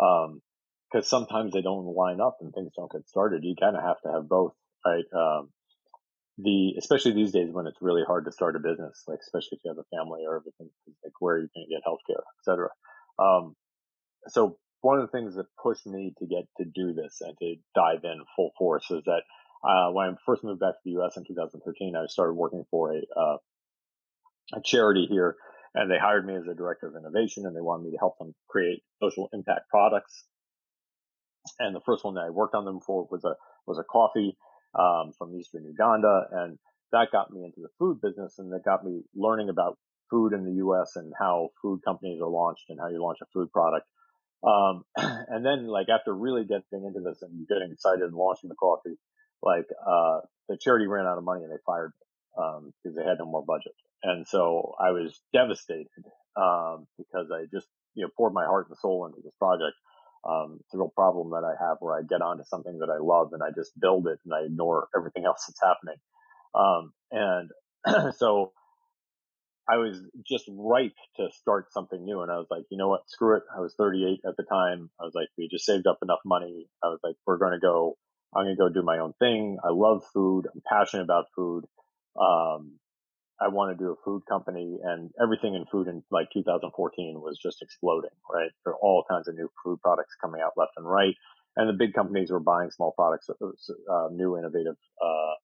Um, 0.00 0.42
because 0.90 1.08
sometimes 1.08 1.52
they 1.52 1.62
don't 1.62 1.86
line 1.86 2.20
up 2.20 2.38
and 2.40 2.52
things 2.52 2.72
don't 2.76 2.92
get 2.92 3.08
started. 3.08 3.44
You 3.44 3.54
kind 3.58 3.76
of 3.76 3.82
have 3.82 4.00
to 4.02 4.12
have 4.12 4.28
both, 4.28 4.52
right? 4.84 5.04
Um, 5.14 5.50
the 6.38 6.74
especially 6.78 7.12
these 7.12 7.32
days 7.32 7.48
when 7.50 7.66
it's 7.66 7.80
really 7.80 8.02
hard 8.06 8.26
to 8.26 8.32
start 8.32 8.56
a 8.56 8.58
business, 8.60 9.02
like 9.06 9.20
especially 9.20 9.56
if 9.56 9.60
you 9.64 9.70
have 9.70 9.78
a 9.78 9.96
family 9.96 10.22
or 10.26 10.36
everything, 10.36 10.68
like 11.02 11.14
where 11.20 11.38
you 11.38 11.48
can 11.54 11.64
get 11.68 11.80
healthcare, 11.86 12.20
et 12.20 12.44
cetera. 12.44 12.68
Um, 13.18 13.56
so 14.28 14.58
one 14.82 14.98
of 14.98 15.10
the 15.10 15.18
things 15.18 15.34
that 15.36 15.46
pushed 15.62 15.86
me 15.86 16.14
to 16.18 16.26
get 16.26 16.44
to 16.58 16.64
do 16.64 16.92
this 16.92 17.18
and 17.20 17.36
to 17.38 17.54
dive 17.74 18.04
in 18.04 18.20
full 18.36 18.50
force 18.58 18.90
is 18.90 19.02
that 19.06 19.22
uh, 19.66 19.90
when 19.92 20.06
I 20.06 20.12
first 20.26 20.44
moved 20.44 20.60
back 20.60 20.74
to 20.74 20.80
the 20.84 20.92
U.S. 20.92 21.16
in 21.16 21.24
2013, 21.24 21.96
I 21.96 22.06
started 22.06 22.34
working 22.34 22.64
for 22.70 22.92
a 22.92 22.98
uh, 23.18 23.36
a 24.54 24.60
charity 24.62 25.06
here, 25.10 25.36
and 25.74 25.90
they 25.90 25.98
hired 25.98 26.24
me 26.24 26.36
as 26.36 26.46
a 26.46 26.54
director 26.54 26.86
of 26.86 26.94
innovation, 26.94 27.46
and 27.46 27.56
they 27.56 27.60
wanted 27.60 27.84
me 27.84 27.90
to 27.92 27.98
help 27.98 28.18
them 28.18 28.34
create 28.48 28.82
social 29.02 29.28
impact 29.32 29.68
products 29.70 30.24
and 31.58 31.74
the 31.74 31.80
first 31.84 32.04
one 32.04 32.14
that 32.14 32.24
I 32.26 32.30
worked 32.30 32.54
on 32.54 32.64
them 32.64 32.80
for 32.80 33.06
was 33.10 33.24
a 33.24 33.34
was 33.66 33.78
a 33.78 33.84
coffee 33.84 34.36
um, 34.78 35.12
from 35.18 35.34
Eastern 35.34 35.64
Uganda, 35.64 36.26
and 36.32 36.58
that 36.92 37.12
got 37.12 37.32
me 37.32 37.44
into 37.44 37.60
the 37.60 37.68
food 37.78 38.00
business, 38.00 38.38
and 38.38 38.52
that 38.52 38.64
got 38.64 38.84
me 38.84 39.02
learning 39.14 39.48
about 39.48 39.78
food 40.10 40.32
in 40.32 40.44
the 40.44 40.54
U.S. 40.64 40.92
and 40.96 41.12
how 41.18 41.50
food 41.60 41.80
companies 41.84 42.20
are 42.20 42.28
launched 42.28 42.64
and 42.68 42.78
how 42.80 42.88
you 42.88 43.02
launch 43.02 43.18
a 43.22 43.26
food 43.32 43.50
product. 43.52 43.86
Um, 44.46 44.84
and 44.96 45.44
then 45.44 45.66
like 45.66 45.88
after 45.88 46.14
really 46.14 46.42
getting 46.44 46.84
into 46.86 47.00
this 47.00 47.22
and 47.22 47.46
getting 47.48 47.72
excited 47.72 48.02
and 48.02 48.14
launching 48.14 48.48
the 48.48 48.54
coffee, 48.54 48.96
like, 49.42 49.66
uh, 49.86 50.20
the 50.48 50.56
charity 50.56 50.86
ran 50.86 51.06
out 51.06 51.18
of 51.18 51.24
money 51.24 51.42
and 51.42 51.52
they 51.52 51.60
fired 51.64 51.92
me, 51.98 52.42
um, 52.42 52.72
because 52.82 52.96
they 52.96 53.04
had 53.04 53.18
no 53.18 53.26
more 53.26 53.44
budget. 53.44 53.72
And 54.02 54.26
so 54.26 54.74
I 54.78 54.90
was 54.90 55.20
devastated, 55.32 56.04
um, 56.36 56.86
because 56.96 57.30
I 57.32 57.46
just, 57.52 57.66
you 57.94 58.04
know, 58.04 58.10
poured 58.16 58.34
my 58.34 58.44
heart 58.44 58.68
and 58.68 58.78
soul 58.78 59.06
into 59.06 59.20
this 59.22 59.34
project. 59.38 59.74
Um, 60.28 60.58
it's 60.60 60.74
a 60.74 60.78
real 60.78 60.92
problem 60.94 61.30
that 61.30 61.44
I 61.44 61.54
have 61.62 61.78
where 61.80 61.96
I 61.96 62.02
get 62.02 62.22
onto 62.22 62.44
something 62.44 62.78
that 62.80 62.90
I 62.90 62.98
love 63.00 63.32
and 63.32 63.42
I 63.42 63.50
just 63.54 63.78
build 63.78 64.06
it 64.08 64.18
and 64.24 64.34
I 64.34 64.46
ignore 64.46 64.88
everything 64.96 65.24
else 65.24 65.44
that's 65.46 65.60
happening. 65.62 65.96
Um, 66.54 66.92
and 67.12 68.14
so 68.16 68.52
I 69.68 69.76
was 69.76 70.00
just 70.26 70.44
ripe 70.48 70.96
to 71.16 71.28
start 71.32 71.72
something 71.72 72.04
new. 72.04 72.22
And 72.22 72.30
I 72.30 72.36
was 72.36 72.46
like, 72.50 72.64
you 72.70 72.78
know 72.78 72.88
what? 72.88 73.08
Screw 73.08 73.36
it. 73.36 73.42
I 73.56 73.60
was 73.60 73.74
38 73.76 74.20
at 74.26 74.36
the 74.36 74.44
time. 74.44 74.90
I 75.00 75.04
was 75.04 75.14
like, 75.14 75.28
we 75.36 75.48
just 75.48 75.66
saved 75.66 75.86
up 75.86 75.98
enough 76.02 76.20
money. 76.24 76.68
I 76.84 76.88
was 76.88 77.00
like, 77.02 77.16
we're 77.26 77.38
going 77.38 77.52
to 77.52 77.58
go, 77.58 77.96
I'm 78.34 78.44
going 78.44 78.56
to 78.56 78.60
go 78.60 78.68
do 78.68 78.82
my 78.82 78.98
own 78.98 79.12
thing. 79.18 79.58
I 79.64 79.70
love 79.70 80.02
food. 80.12 80.46
I'm 80.52 80.62
passionate 80.68 81.04
about 81.04 81.26
food. 81.34 81.64
Um, 82.20 82.78
I 83.40 83.48
want 83.48 83.76
to 83.76 83.84
do 83.84 83.90
a 83.90 83.96
food 84.04 84.22
company 84.28 84.78
and 84.82 85.10
everything 85.22 85.54
in 85.54 85.66
food 85.66 85.88
in 85.88 86.02
like 86.10 86.28
2014 86.32 87.20
was 87.20 87.38
just 87.42 87.62
exploding, 87.62 88.10
right? 88.32 88.50
There 88.64 88.74
are 88.74 88.78
all 88.78 89.04
kinds 89.08 89.28
of 89.28 89.34
new 89.34 89.50
food 89.62 89.80
products 89.82 90.14
coming 90.20 90.40
out 90.40 90.52
left 90.56 90.72
and 90.76 90.88
right. 90.88 91.14
And 91.56 91.68
the 91.68 91.72
big 91.72 91.94
companies 91.94 92.30
were 92.30 92.40
buying 92.40 92.70
small 92.70 92.92
products, 92.92 93.28
uh, 93.30 94.08
new 94.12 94.38
innovative, 94.38 94.76
uh, 95.02 95.34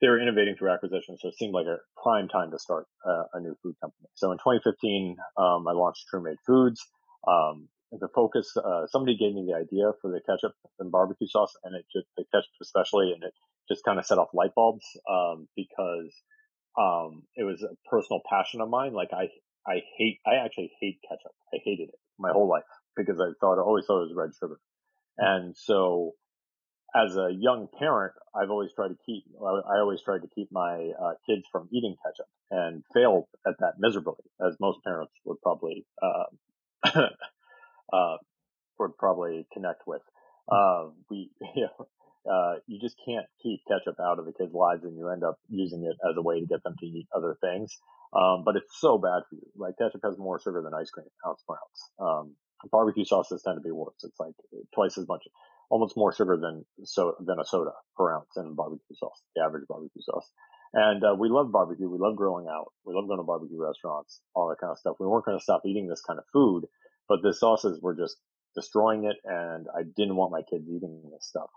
they 0.00 0.08
were 0.08 0.20
innovating 0.20 0.56
through 0.56 0.70
acquisition. 0.70 1.16
So 1.18 1.28
it 1.28 1.36
seemed 1.36 1.52
like 1.52 1.66
a 1.66 1.78
prime 2.02 2.28
time 2.28 2.50
to 2.50 2.58
start 2.58 2.86
uh, 3.06 3.24
a 3.34 3.40
new 3.40 3.56
food 3.62 3.74
company. 3.80 4.08
So 4.14 4.32
in 4.32 4.38
2015, 4.38 5.16
um, 5.36 5.68
I 5.68 5.72
launched 5.72 6.06
True 6.08 6.22
Made 6.22 6.38
Foods. 6.46 6.80
Um, 7.28 7.68
the 7.92 8.08
focus, 8.14 8.56
uh, 8.56 8.86
somebody 8.86 9.16
gave 9.16 9.34
me 9.34 9.44
the 9.46 9.56
idea 9.56 9.92
for 10.00 10.10
the 10.10 10.20
ketchup 10.20 10.54
and 10.78 10.90
barbecue 10.92 11.26
sauce 11.26 11.52
and 11.64 11.74
it 11.74 11.84
just, 11.92 12.06
the 12.16 12.24
ketchup 12.32 12.52
especially, 12.62 13.12
and 13.12 13.24
it 13.24 13.34
just 13.68 13.84
kind 13.84 13.98
of 13.98 14.06
set 14.06 14.18
off 14.18 14.28
light 14.32 14.54
bulbs, 14.54 14.86
um, 15.10 15.48
because, 15.56 16.14
um, 16.78 17.22
it 17.36 17.44
was 17.44 17.62
a 17.62 17.74
personal 17.88 18.20
passion 18.28 18.60
of 18.60 18.68
mine. 18.68 18.92
Like 18.92 19.10
I, 19.12 19.28
I 19.66 19.82
hate, 19.98 20.20
I 20.26 20.44
actually 20.44 20.72
hate 20.80 21.00
ketchup. 21.08 21.32
I 21.52 21.58
hated 21.64 21.90
it 21.90 21.98
my 22.18 22.30
whole 22.30 22.48
life 22.48 22.64
because 22.96 23.20
I 23.20 23.30
thought, 23.40 23.58
I 23.58 23.62
always 23.62 23.86
thought 23.86 24.02
it 24.02 24.08
was 24.08 24.14
red 24.14 24.30
sugar. 24.38 24.60
And 25.18 25.56
so 25.56 26.14
as 26.94 27.16
a 27.16 27.30
young 27.32 27.68
parent, 27.78 28.14
I've 28.34 28.50
always 28.50 28.72
tried 28.74 28.88
to 28.88 28.96
keep, 29.06 29.24
I 29.40 29.78
always 29.78 30.02
tried 30.02 30.22
to 30.22 30.28
keep 30.34 30.48
my 30.50 30.92
uh, 31.00 31.12
kids 31.26 31.44
from 31.50 31.68
eating 31.72 31.96
ketchup 32.04 32.26
and 32.50 32.82
failed 32.94 33.26
at 33.46 33.54
that 33.60 33.74
miserably, 33.78 34.24
as 34.44 34.56
most 34.60 34.82
parents 34.84 35.12
would 35.24 35.40
probably, 35.42 35.86
uh, 36.02 36.24
uh, 37.92 38.16
would 38.78 38.96
probably 38.98 39.46
connect 39.52 39.82
with. 39.86 40.02
Uh, 40.50 40.88
we, 41.10 41.30
you 41.54 41.68
know, 41.78 41.86
uh, 42.30 42.54
you 42.66 42.80
just 42.80 42.96
can't 43.04 43.26
keep 43.42 43.60
ketchup 43.68 43.96
out 44.00 44.18
of 44.18 44.26
the 44.26 44.32
kids' 44.32 44.54
lives 44.54 44.84
and 44.84 44.96
you 44.96 45.08
end 45.08 45.24
up 45.24 45.38
using 45.48 45.84
it 45.84 45.96
as 46.08 46.16
a 46.16 46.22
way 46.22 46.40
to 46.40 46.46
get 46.46 46.62
them 46.62 46.74
to 46.78 46.86
eat 46.86 47.06
other 47.16 47.36
things. 47.40 47.78
Um, 48.12 48.42
but 48.44 48.56
it's 48.56 48.78
so 48.80 48.98
bad 48.98 49.22
for 49.28 49.36
you. 49.36 49.46
Like 49.56 49.78
ketchup 49.78 50.02
has 50.04 50.18
more 50.18 50.40
sugar 50.40 50.62
than 50.62 50.74
ice 50.74 50.90
cream, 50.90 51.06
ounce 51.26 51.42
per 51.46 51.54
ounce. 51.54 51.90
Um, 51.98 52.34
barbecue 52.70 53.04
sauces 53.04 53.42
tend 53.42 53.56
to 53.56 53.62
be 53.62 53.70
worse. 53.70 53.94
It's 54.02 54.18
like 54.18 54.34
twice 54.74 54.98
as 54.98 55.08
much 55.08 55.22
almost 55.70 55.96
more 55.96 56.12
sugar 56.12 56.36
than 56.36 56.64
so 56.84 57.14
than 57.24 57.38
a 57.38 57.44
soda 57.44 57.70
per 57.96 58.12
ounce 58.12 58.36
in 58.36 58.54
barbecue 58.54 58.96
sauce, 58.96 59.22
the 59.34 59.42
average 59.42 59.66
barbecue 59.68 60.02
sauce. 60.02 60.28
And 60.72 61.02
uh, 61.02 61.14
we 61.18 61.28
love 61.28 61.50
barbecue. 61.50 61.88
We 61.88 61.98
love 61.98 62.16
grilling 62.16 62.46
out. 62.48 62.72
We 62.84 62.94
love 62.94 63.08
going 63.08 63.18
to 63.18 63.24
barbecue 63.24 63.60
restaurants, 63.60 64.20
all 64.34 64.48
that 64.48 64.60
kind 64.60 64.70
of 64.70 64.78
stuff. 64.78 64.96
We 65.00 65.06
weren't 65.06 65.24
going 65.24 65.38
to 65.38 65.42
stop 65.42 65.62
eating 65.64 65.88
this 65.88 66.02
kind 66.06 66.18
of 66.18 66.24
food, 66.32 66.66
but 67.08 67.22
the 67.22 67.34
sauces 67.34 67.80
were 67.80 67.94
just 67.96 68.16
destroying 68.54 69.04
it, 69.04 69.16
and 69.24 69.66
I 69.76 69.82
didn't 69.82 70.16
want 70.16 70.32
my 70.32 70.42
kids 70.42 70.68
eating 70.68 71.02
this 71.12 71.26
stuff. 71.26 71.50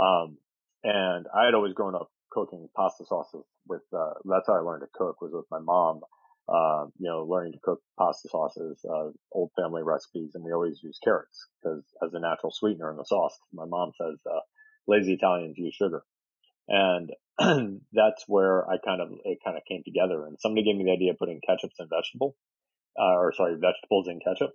Um, 0.00 0.38
and 0.82 1.26
I 1.34 1.44
had 1.44 1.54
always 1.54 1.74
grown 1.74 1.94
up 1.94 2.10
cooking 2.30 2.68
pasta 2.76 3.04
sauces 3.06 3.44
with. 3.68 3.82
Uh, 3.92 4.14
that's 4.24 4.46
how 4.46 4.54
I 4.54 4.60
learned 4.60 4.82
to 4.82 4.88
cook 4.92 5.20
was 5.20 5.32
with 5.32 5.46
my 5.50 5.60
mom 5.60 6.00
uh, 6.50 6.86
you 6.98 7.08
know, 7.08 7.24
learning 7.24 7.52
to 7.52 7.60
cook 7.62 7.80
pasta 7.96 8.28
sauces, 8.28 8.84
uh, 8.84 9.10
old 9.32 9.50
family 9.56 9.82
recipes, 9.84 10.32
and 10.34 10.42
we 10.42 10.52
always 10.52 10.80
use 10.82 10.98
carrots 11.02 11.46
because 11.62 11.84
as 12.04 12.12
a 12.12 12.18
natural 12.18 12.52
sweetener 12.52 12.90
in 12.90 12.96
the 12.96 13.04
sauce. 13.04 13.38
My 13.52 13.66
mom 13.66 13.92
says, 13.96 14.18
uh, 14.26 14.40
lazy 14.88 15.14
Italians 15.14 15.56
use 15.56 15.74
sugar. 15.74 16.02
And 16.68 17.12
that's 17.92 18.24
where 18.26 18.68
I 18.68 18.78
kind 18.84 19.00
of, 19.00 19.10
it 19.24 19.38
kind 19.44 19.56
of 19.56 19.62
came 19.68 19.82
together. 19.84 20.26
And 20.26 20.38
somebody 20.40 20.64
gave 20.64 20.76
me 20.76 20.84
the 20.84 20.92
idea 20.92 21.12
of 21.12 21.18
putting 21.18 21.40
ketchups 21.48 21.78
and 21.78 21.88
vegetable, 21.88 22.34
uh, 22.98 23.14
or 23.16 23.32
sorry, 23.32 23.54
vegetables 23.54 24.08
in 24.08 24.18
ketchup. 24.18 24.52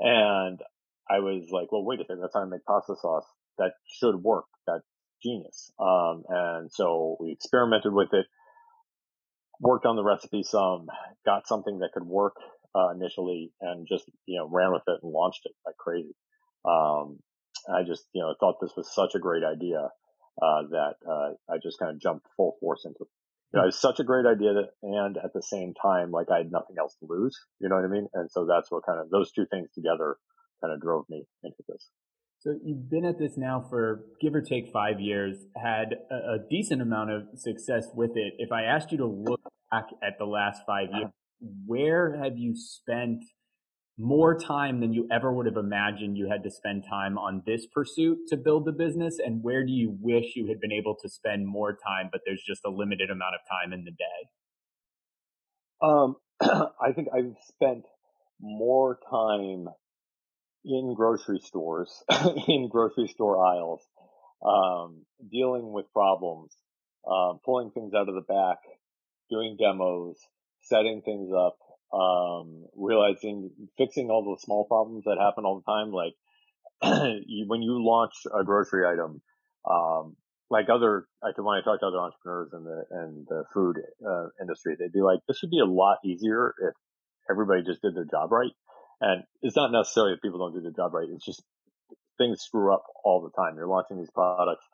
And 0.00 0.60
I 1.08 1.20
was 1.20 1.48
like, 1.52 1.70
well, 1.70 1.84
wait 1.84 2.00
a 2.00 2.04
second, 2.04 2.20
that's 2.20 2.34
how 2.34 2.42
I 2.42 2.46
make 2.46 2.64
pasta 2.64 2.96
sauce. 3.00 3.26
That 3.58 3.72
should 3.86 4.16
work. 4.16 4.46
That's 4.68 4.86
genius. 5.22 5.72
Um, 5.80 6.24
and 6.28 6.70
so 6.72 7.16
we 7.20 7.32
experimented 7.32 7.92
with 7.92 8.12
it 8.12 8.26
worked 9.60 9.86
on 9.86 9.96
the 9.96 10.04
recipe 10.04 10.42
some, 10.42 10.86
got 11.24 11.46
something 11.46 11.80
that 11.80 11.92
could 11.92 12.06
work 12.06 12.36
uh, 12.74 12.90
initially, 12.90 13.52
and 13.60 13.86
just 13.88 14.04
you 14.26 14.38
know 14.38 14.48
ran 14.48 14.72
with 14.72 14.82
it 14.86 15.00
and 15.02 15.12
launched 15.12 15.42
it 15.44 15.52
like 15.66 15.76
crazy. 15.76 16.14
Um, 16.64 17.18
I 17.68 17.82
just 17.86 18.04
you 18.12 18.22
know 18.22 18.34
thought 18.38 18.56
this 18.60 18.76
was 18.76 18.92
such 18.94 19.14
a 19.14 19.18
great 19.18 19.42
idea 19.44 19.90
uh, 20.42 20.62
that 20.70 20.94
uh, 21.08 21.30
I 21.52 21.58
just 21.62 21.78
kind 21.78 21.92
of 21.92 22.00
jumped 22.00 22.26
full 22.36 22.56
force 22.60 22.84
into 22.84 22.98
it. 23.00 23.08
You 23.52 23.60
know, 23.60 23.68
it's 23.68 23.80
such 23.80 23.98
a 23.98 24.04
great 24.04 24.26
idea 24.26 24.52
that, 24.52 24.68
and 24.82 25.16
at 25.16 25.32
the 25.32 25.42
same 25.42 25.72
time, 25.72 26.10
like 26.10 26.30
I 26.30 26.38
had 26.38 26.52
nothing 26.52 26.76
else 26.78 26.94
to 27.00 27.06
lose. 27.08 27.38
You 27.60 27.70
know 27.70 27.76
what 27.76 27.84
I 27.84 27.88
mean? 27.88 28.06
And 28.12 28.30
so 28.30 28.44
that's 28.44 28.70
what 28.70 28.84
kind 28.84 29.00
of 29.00 29.08
those 29.08 29.32
two 29.32 29.46
things 29.46 29.70
together 29.74 30.16
kind 30.60 30.74
of 30.74 30.82
drove 30.82 31.06
me 31.08 31.24
into 31.42 31.56
this. 31.66 31.88
So 32.40 32.54
you've 32.64 32.88
been 32.88 33.04
at 33.04 33.18
this 33.18 33.32
now 33.36 33.66
for 33.68 34.04
give 34.20 34.34
or 34.34 34.40
take 34.40 34.70
five 34.72 35.00
years, 35.00 35.36
had 35.56 35.96
a, 36.10 36.14
a, 36.14 36.38
decent 36.48 36.80
amount 36.80 37.10
of 37.10 37.22
success 37.34 37.86
with 37.94 38.12
it. 38.14 38.34
If 38.38 38.52
I 38.52 38.62
asked 38.62 38.92
you 38.92 38.98
to 38.98 39.06
look 39.06 39.40
back 39.72 39.86
at 40.04 40.18
the 40.18 40.24
last 40.24 40.62
five 40.64 40.88
years, 40.92 41.10
where 41.66 42.16
have 42.22 42.38
you 42.38 42.54
spent 42.54 43.24
more 43.98 44.38
time 44.38 44.78
than 44.78 44.92
you 44.92 45.08
ever 45.10 45.32
would 45.32 45.46
have 45.46 45.56
imagined 45.56 46.16
you 46.16 46.28
had 46.30 46.44
to 46.44 46.50
spend 46.50 46.84
time 46.88 47.18
on 47.18 47.42
this 47.44 47.66
pursuit 47.66 48.18
to 48.28 48.36
build 48.36 48.66
the 48.66 48.72
business? 48.72 49.16
And 49.18 49.42
where 49.42 49.66
do 49.66 49.72
you 49.72 49.96
wish 50.00 50.36
you 50.36 50.46
had 50.46 50.60
been 50.60 50.72
able 50.72 50.94
to 51.02 51.08
spend 51.08 51.44
more 51.44 51.72
time, 51.72 52.08
but 52.12 52.20
there's 52.24 52.42
just 52.46 52.60
a 52.64 52.70
limited 52.70 53.10
amount 53.10 53.34
of 53.34 53.40
time 53.50 53.72
in 53.72 53.84
the 53.84 53.90
day? 53.90 54.28
Um, 55.82 56.16
I 56.80 56.92
think 56.92 57.08
I've 57.12 57.34
spent 57.48 57.84
more 58.40 59.00
time 59.10 59.66
in 60.68 60.94
grocery 60.94 61.40
stores, 61.40 62.04
in 62.48 62.68
grocery 62.68 63.08
store 63.08 63.44
aisles, 63.44 63.80
um, 64.44 65.02
dealing 65.30 65.72
with 65.72 65.90
problems, 65.92 66.54
uh, 67.10 67.32
pulling 67.44 67.70
things 67.70 67.94
out 67.94 68.08
of 68.08 68.14
the 68.14 68.20
back, 68.20 68.58
doing 69.30 69.56
demos, 69.58 70.16
setting 70.62 71.00
things 71.02 71.30
up, 71.32 71.56
um, 71.92 72.66
realizing, 72.76 73.50
fixing 73.78 74.10
all 74.10 74.22
the 74.22 74.44
small 74.44 74.64
problems 74.64 75.04
that 75.04 75.16
happen 75.18 75.44
all 75.44 75.62
the 75.64 75.72
time. 75.72 75.90
Like 75.90 76.14
when 77.46 77.62
you 77.62 77.82
launch 77.82 78.12
a 78.38 78.44
grocery 78.44 78.86
item, 78.86 79.22
um, 79.68 80.16
like 80.50 80.66
other, 80.70 81.06
like 81.22 81.36
when 81.38 81.56
I 81.56 81.62
talk 81.62 81.80
to 81.80 81.86
other 81.86 81.98
entrepreneurs 81.98 82.50
in 82.52 82.64
the, 82.64 82.84
in 82.92 83.26
the 83.28 83.44
food 83.54 83.76
uh, 84.06 84.28
industry, 84.40 84.76
they'd 84.78 84.92
be 84.92 85.02
like, 85.02 85.20
this 85.26 85.40
would 85.42 85.50
be 85.50 85.60
a 85.60 85.66
lot 85.66 85.98
easier 86.04 86.54
if 86.60 86.74
everybody 87.30 87.62
just 87.62 87.80
did 87.82 87.94
their 87.94 88.04
job 88.04 88.32
right. 88.32 88.52
And 89.00 89.22
it's 89.42 89.56
not 89.56 89.70
necessarily 89.70 90.14
that 90.14 90.22
people 90.22 90.38
don't 90.38 90.54
do 90.54 90.60
their 90.60 90.72
job 90.72 90.94
right. 90.94 91.08
It's 91.08 91.24
just 91.24 91.42
things 92.18 92.42
screw 92.42 92.72
up 92.72 92.84
all 93.04 93.22
the 93.22 93.30
time. 93.30 93.56
You're 93.56 93.68
launching 93.68 93.98
these 93.98 94.10
products, 94.10 94.64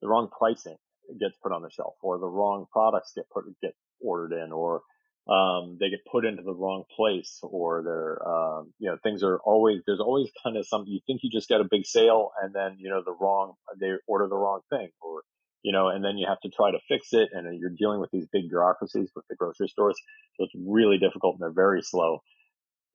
the 0.00 0.08
wrong 0.08 0.28
pricing 0.36 0.76
gets 1.18 1.36
put 1.42 1.52
on 1.52 1.62
the 1.62 1.70
shelf, 1.70 1.94
or 2.02 2.18
the 2.18 2.28
wrong 2.28 2.66
products 2.70 3.12
get 3.16 3.28
put 3.30 3.44
get 3.62 3.74
ordered 4.00 4.32
in, 4.32 4.52
or 4.52 4.82
um, 5.28 5.76
they 5.80 5.90
get 5.90 6.00
put 6.10 6.24
into 6.24 6.42
the 6.42 6.54
wrong 6.54 6.84
place, 6.94 7.38
or 7.42 7.82
they're 7.82 8.28
um, 8.28 8.72
you 8.78 8.90
know 8.90 8.96
things 9.02 9.22
are 9.22 9.38
always 9.38 9.80
there's 9.86 10.00
always 10.00 10.28
kind 10.42 10.56
of 10.56 10.66
something 10.66 10.92
you 10.92 11.00
think 11.06 11.20
you 11.22 11.30
just 11.30 11.48
got 11.48 11.60
a 11.60 11.68
big 11.68 11.86
sale, 11.86 12.30
and 12.42 12.54
then 12.54 12.76
you 12.78 12.90
know 12.90 13.02
the 13.04 13.14
wrong 13.20 13.54
they 13.80 13.92
order 14.06 14.28
the 14.28 14.36
wrong 14.36 14.60
thing, 14.70 14.88
or 15.00 15.22
you 15.62 15.72
know, 15.72 15.88
and 15.88 16.04
then 16.04 16.16
you 16.16 16.26
have 16.28 16.40
to 16.40 16.48
try 16.48 16.70
to 16.70 16.78
fix 16.88 17.08
it, 17.12 17.30
and 17.32 17.58
you're 17.58 17.70
dealing 17.76 18.00
with 18.00 18.10
these 18.10 18.26
big 18.32 18.48
bureaucracies 18.48 19.10
with 19.14 19.24
the 19.28 19.36
grocery 19.36 19.68
stores, 19.68 19.96
so 20.36 20.44
it's 20.44 20.54
really 20.56 20.98
difficult 20.98 21.34
and 21.34 21.42
they're 21.42 21.52
very 21.52 21.82
slow. 21.82 22.22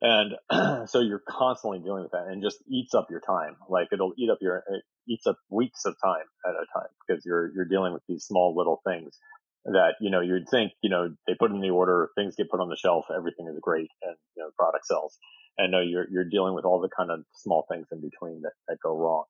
And 0.02 0.36
so 0.90 1.00
you're 1.00 1.24
constantly 1.28 1.80
dealing 1.80 2.04
with 2.04 2.12
that 2.12 2.28
and 2.28 2.44
just 2.44 2.58
eats 2.70 2.94
up 2.94 3.08
your 3.10 3.22
time. 3.22 3.56
Like 3.70 3.88
it'll 3.92 4.14
eat 4.18 4.30
up 4.30 4.40
your, 4.42 4.64
it 4.70 4.84
eats 5.08 5.26
up 5.26 5.38
weeks 5.50 5.86
of 5.86 5.96
time 6.04 6.26
at 6.46 6.52
a 6.52 6.66
time 6.78 6.90
because 7.08 7.24
you're, 7.26 7.52
you're 7.54 7.66
dealing 7.66 7.94
with 7.94 8.04
these 8.08 8.26
small 8.26 8.56
little 8.56 8.82
things 8.86 9.18
that, 9.66 9.94
you 10.00 10.12
know, 10.12 10.22
you'd 10.22 10.50
think, 10.50 10.74
you 10.82 10.90
know, 10.90 11.16
they 11.28 11.34
put 11.34 11.52
in 11.52 11.62
the 11.62 11.70
order, 11.70 12.10
things 12.16 12.36
get 12.36 12.50
put 12.50 12.60
on 12.60 12.70
the 12.70 12.78
shelf, 12.78 13.06
everything 13.16 13.48
is 13.48 13.58
great 13.62 13.90
and, 14.04 14.16
you 14.36 14.44
know, 14.44 14.50
the 14.50 14.56
product 14.58 14.86
sells. 14.86 15.18
And 15.58 15.72
no, 15.72 15.80
you're, 15.80 16.06
you're 16.12 16.30
dealing 16.30 16.54
with 16.54 16.66
all 16.66 16.82
the 16.82 16.90
kind 16.96 17.10
of 17.10 17.22
small 17.34 17.66
things 17.72 17.88
in 17.92 18.02
between 18.02 18.42
that, 18.42 18.52
that 18.68 18.78
go 18.84 18.96
wrong. 18.96 19.24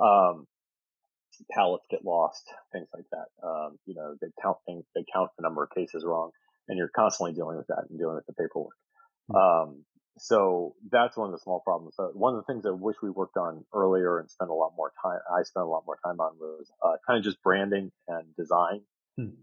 Um, 0.00 0.46
pallets 1.52 1.84
get 1.90 2.04
lost, 2.04 2.42
things 2.72 2.88
like 2.94 3.04
that. 3.12 3.46
Um, 3.46 3.78
you 3.84 3.94
know, 3.94 4.16
they 4.20 4.28
count 4.42 4.56
things, 4.66 4.84
they 4.94 5.04
count 5.12 5.30
the 5.36 5.42
number 5.42 5.62
of 5.62 5.70
cases 5.70 6.04
wrong 6.04 6.30
and 6.68 6.76
you're 6.76 6.90
constantly 6.94 7.34
dealing 7.34 7.56
with 7.56 7.66
that 7.68 7.84
and 7.88 7.98
dealing 7.98 8.16
with 8.16 8.26
the 8.26 8.34
paperwork. 8.34 8.76
Hmm. 9.30 9.36
Um, 9.36 9.84
so 10.20 10.74
that's 10.90 11.16
one 11.16 11.28
of 11.28 11.32
the 11.32 11.42
small 11.42 11.60
problems. 11.60 11.94
So 11.96 12.10
one 12.14 12.34
of 12.34 12.44
the 12.44 12.52
things 12.52 12.64
I 12.66 12.70
wish 12.70 12.96
we 13.02 13.10
worked 13.10 13.36
on 13.36 13.64
earlier 13.74 14.18
and 14.18 14.30
spent 14.30 14.50
a 14.50 14.54
lot 14.54 14.72
more 14.76 14.92
time, 15.02 15.18
I 15.30 15.42
spent 15.42 15.64
a 15.64 15.68
lot 15.68 15.84
more 15.86 15.98
time 16.04 16.20
on 16.20 16.36
was 16.38 16.70
uh, 16.82 16.96
kind 17.06 17.18
of 17.18 17.24
just 17.24 17.42
branding 17.42 17.90
and 18.06 18.24
design. 18.36 18.82
Hmm. 19.16 19.40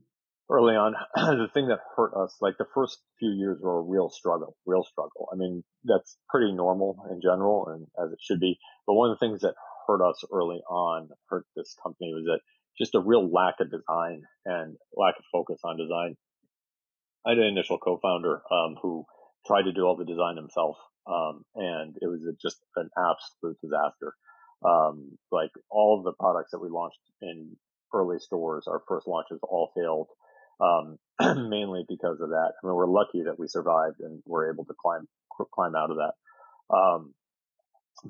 Early 0.49 0.75
on, 0.75 0.93
the 1.15 1.49
thing 1.53 1.69
that 1.69 1.79
hurt 1.95 2.13
us, 2.13 2.35
like 2.39 2.57
the 2.59 2.67
first 2.73 2.99
few 3.17 3.31
years 3.31 3.59
were 3.59 3.79
a 3.79 3.81
real 3.81 4.09
struggle, 4.09 4.55
real 4.65 4.83
struggle. 4.83 5.27
I 5.33 5.35
mean, 5.35 5.63
that's 5.83 6.17
pretty 6.29 6.51
normal 6.51 7.03
in 7.09 7.19
general 7.21 7.67
and 7.67 7.87
as 8.03 8.11
it 8.11 8.19
should 8.21 8.39
be. 8.39 8.59
But 8.85 8.93
one 8.93 9.09
of 9.09 9.17
the 9.17 9.25
things 9.25 9.41
that 9.41 9.55
hurt 9.87 10.07
us 10.07 10.23
early 10.31 10.61
on, 10.69 11.09
hurt 11.29 11.45
this 11.55 11.75
company 11.81 12.13
was 12.13 12.25
that 12.25 12.41
just 12.77 12.95
a 12.95 12.99
real 12.99 13.31
lack 13.31 13.55
of 13.59 13.71
design 13.71 14.23
and 14.45 14.77
lack 14.95 15.15
of 15.17 15.25
focus 15.31 15.61
on 15.63 15.77
design. 15.77 16.15
I 17.25 17.31
had 17.31 17.39
an 17.39 17.45
initial 17.45 17.79
co-founder, 17.79 18.41
um, 18.51 18.75
who 18.81 19.05
tried 19.45 19.63
to 19.63 19.73
do 19.73 19.83
all 19.83 19.95
the 19.95 20.05
design 20.05 20.37
himself. 20.37 20.77
Um, 21.07 21.43
and 21.55 21.95
it 22.01 22.07
was 22.07 22.25
a, 22.25 22.33
just 22.41 22.57
an 22.75 22.89
absolute 22.97 23.57
disaster. 23.61 24.13
Um, 24.65 25.17
like 25.31 25.51
all 25.69 25.97
of 25.97 26.03
the 26.03 26.13
products 26.13 26.51
that 26.51 26.59
we 26.59 26.69
launched 26.69 26.99
in 27.21 27.55
early 27.93 28.17
stores, 28.19 28.65
our 28.67 28.81
first 28.87 29.07
launches 29.07 29.39
all 29.43 29.71
failed. 29.75 30.07
Um, 30.59 30.97
mainly 31.49 31.85
because 31.87 32.19
of 32.21 32.29
that. 32.29 32.53
I 32.63 32.67
mean, 32.67 32.75
we're 32.75 32.87
lucky 32.87 33.23
that 33.23 33.37
we 33.37 33.47
survived 33.47 33.99
and 33.99 34.21
were 34.25 34.51
able 34.51 34.65
to 34.65 34.73
climb, 34.81 35.07
climb 35.53 35.75
out 35.75 35.91
of 35.91 35.97
that. 35.97 36.75
Um, 36.75 37.13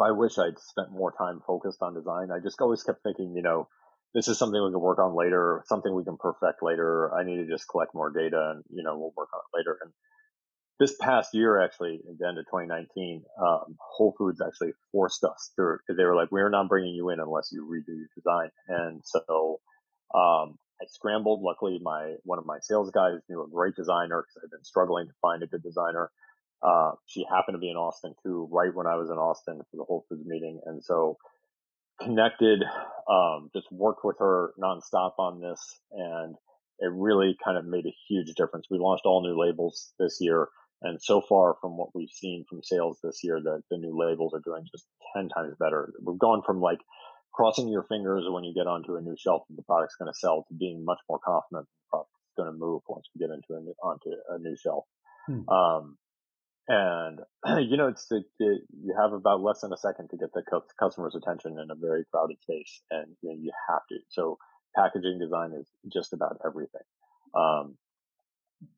I 0.02 0.12
wish 0.12 0.38
I'd 0.38 0.60
spent 0.60 0.92
more 0.92 1.14
time 1.18 1.42
focused 1.46 1.82
on 1.82 1.94
design. 1.94 2.30
I 2.32 2.40
just 2.40 2.62
always 2.62 2.84
kept 2.84 3.04
thinking, 3.04 3.34
you 3.36 3.42
know, 3.42 3.68
this 4.14 4.28
is 4.28 4.38
something 4.38 4.62
we 4.64 4.72
can 4.72 4.80
work 4.80 5.00
on 5.00 5.16
later, 5.16 5.64
something 5.68 5.94
we 5.94 6.04
can 6.04 6.18
perfect 6.18 6.64
later. 6.64 7.14
I 7.14 7.24
need 7.24 7.38
to 7.38 7.48
just 7.48 7.68
collect 7.68 7.94
more 7.94 8.10
data 8.10 8.54
and, 8.56 8.64
you 8.70 8.84
know, 8.84 8.98
we'll 8.98 9.14
work 9.16 9.30
on 9.34 9.42
it 9.42 9.58
later. 9.58 9.78
And 9.82 9.92
this 10.80 10.96
past 11.00 11.34
year, 11.34 11.62
actually, 11.62 12.02
at 12.10 12.18
the 12.20 12.28
end 12.28 12.38
of 12.38 12.46
2019, 12.46 13.24
um, 13.42 13.78
Whole 13.80 14.14
Foods 14.18 14.42
actually 14.46 14.74
forced 14.92 15.24
us 15.24 15.52
through. 15.56 15.78
They 15.88 16.04
were 16.04 16.16
like, 16.16 16.32
"We're 16.32 16.50
not 16.50 16.68
bringing 16.68 16.96
you 16.96 17.10
in 17.10 17.20
unless 17.20 17.50
you 17.52 17.66
redo 17.66 17.96
your 17.96 18.10
design." 18.16 18.50
And 18.68 19.02
so 19.06 19.62
um, 20.14 20.58
I 20.82 20.86
scrambled. 20.88 21.42
Luckily, 21.42 21.80
my 21.82 22.16
one 22.24 22.40
of 22.40 22.46
my 22.46 22.58
sales 22.62 22.92
guys 22.92 23.20
knew 23.30 23.42
a 23.42 23.50
great 23.50 23.76
designer 23.76 24.24
because 24.24 24.42
I've 24.44 24.52
been 24.52 24.66
struggling 24.66 25.08
to 25.08 25.14
find 25.22 25.44
a 25.44 25.48
good 25.48 25.64
designer. 25.64 26.12
Uh, 26.62 26.92
she 27.06 27.26
happened 27.30 27.56
to 27.56 27.60
be 27.60 27.70
in 27.70 27.78
Austin 27.78 28.14
too, 28.24 28.50
right 28.52 28.74
when 28.74 28.88
I 28.88 28.96
was 28.96 29.10
in 29.10 29.18
Austin 29.18 29.62
for 29.72 29.78
the 29.78 29.86
Whole 29.86 30.06
Foods 30.10 30.26
meeting, 30.26 30.60
and 30.66 30.84
so 30.84 31.18
connected. 32.02 32.64
Um, 33.10 33.50
just 33.56 33.72
worked 33.72 34.04
with 34.04 34.18
her 34.20 34.52
nonstop 34.62 35.14
on 35.20 35.40
this, 35.40 35.80
and 35.94 36.36
it 36.80 36.92
really 36.92 37.38
kind 37.42 37.58
of 37.58 37.66
made 37.66 37.86
a 37.86 37.96
huge 38.10 38.34
difference. 38.36 38.68
We 38.70 38.78
launched 38.78 39.06
all 39.06 39.24
new 39.24 39.40
labels 39.40 39.94
this 39.98 40.18
year 40.20 40.50
and 40.82 41.02
so 41.02 41.22
far, 41.22 41.56
from 41.62 41.78
what 41.78 41.96
we've 41.96 42.12
seen 42.12 42.46
from 42.50 42.62
sales 42.64 43.00
this 43.04 43.22
year, 43.24 43.40
the, 43.42 43.62
the 43.72 43.78
new 43.78 43.98
labels 43.98 44.34
are 44.34 44.42
doing 44.44 44.66
just 44.72 44.86
10 45.16 45.30
times 45.30 45.56
better. 45.60 45.94
We've 46.04 46.20
gone 46.20 46.42
from 46.46 46.60
like 46.60 46.80
crossing 47.34 47.68
your 47.68 47.84
fingers 47.84 48.26
when 48.30 48.44
you 48.44 48.54
get 48.54 48.68
onto 48.68 48.96
a 48.96 49.02
new 49.02 49.16
shelf 49.18 49.44
that 49.50 49.56
the 49.56 49.64
product's 49.64 49.96
going 49.96 50.12
to 50.12 50.18
sell 50.18 50.46
to 50.48 50.54
being 50.54 50.86
much 50.86 51.00
more 51.10 51.20
confident 51.20 51.68
the 51.68 51.90
product's 51.90 52.36
going 52.38 52.52
to 52.52 52.58
move 52.58 52.82
once 52.88 53.08
we 53.14 53.20
get 53.20 53.34
into 53.34 53.60
a 53.60 53.62
new, 53.62 53.74
onto 53.84 54.10
a 54.30 54.40
new 54.40 54.56
shelf. 54.56 54.86
Hmm. 55.28 55.50
Um, 55.50 55.98
and 56.68 57.20
you 57.70 57.78
know, 57.78 57.88
it's 57.88 58.08
it, 58.12 58.24
it, 58.40 58.62
you 58.84 58.96
have 59.00 59.14
about 59.14 59.42
less 59.42 59.62
than 59.62 59.74
a 59.74 59.78
second 59.78 60.10
to 60.10 60.18
get 60.18 60.34
the 60.34 60.44
customer's 60.80 61.16
attention 61.16 61.58
in 61.60 61.72
a 61.72 61.76
very 61.76 62.06
crowded 62.12 62.42
space, 62.42 62.82
and 62.92 63.16
you, 63.22 63.30
know, 63.30 63.36
you 63.40 63.52
have 63.70 63.82
to. 63.90 63.98
So 64.10 64.38
packaging 64.76 65.20
design 65.20 65.52
is 65.60 65.68
just 65.92 66.14
about 66.14 66.38
everything. 66.46 66.82
Um, 67.36 67.78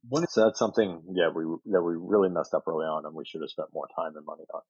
one, 0.10 0.25
so 0.30 0.45
that's 0.45 0.60
something, 0.60 1.01
yeah, 1.13 1.30
we 1.34 1.43
that 1.71 1.82
we 1.82 1.95
really 1.97 2.30
messed 2.30 2.54
up 2.54 2.63
early 2.67 2.86
on, 2.86 3.06
and 3.06 3.13
we 3.15 3.25
should 3.25 3.41
have 3.41 3.49
spent 3.49 3.69
more 3.73 3.88
time 3.95 4.15
and 4.15 4.25
money 4.25 4.43
on. 4.54 4.62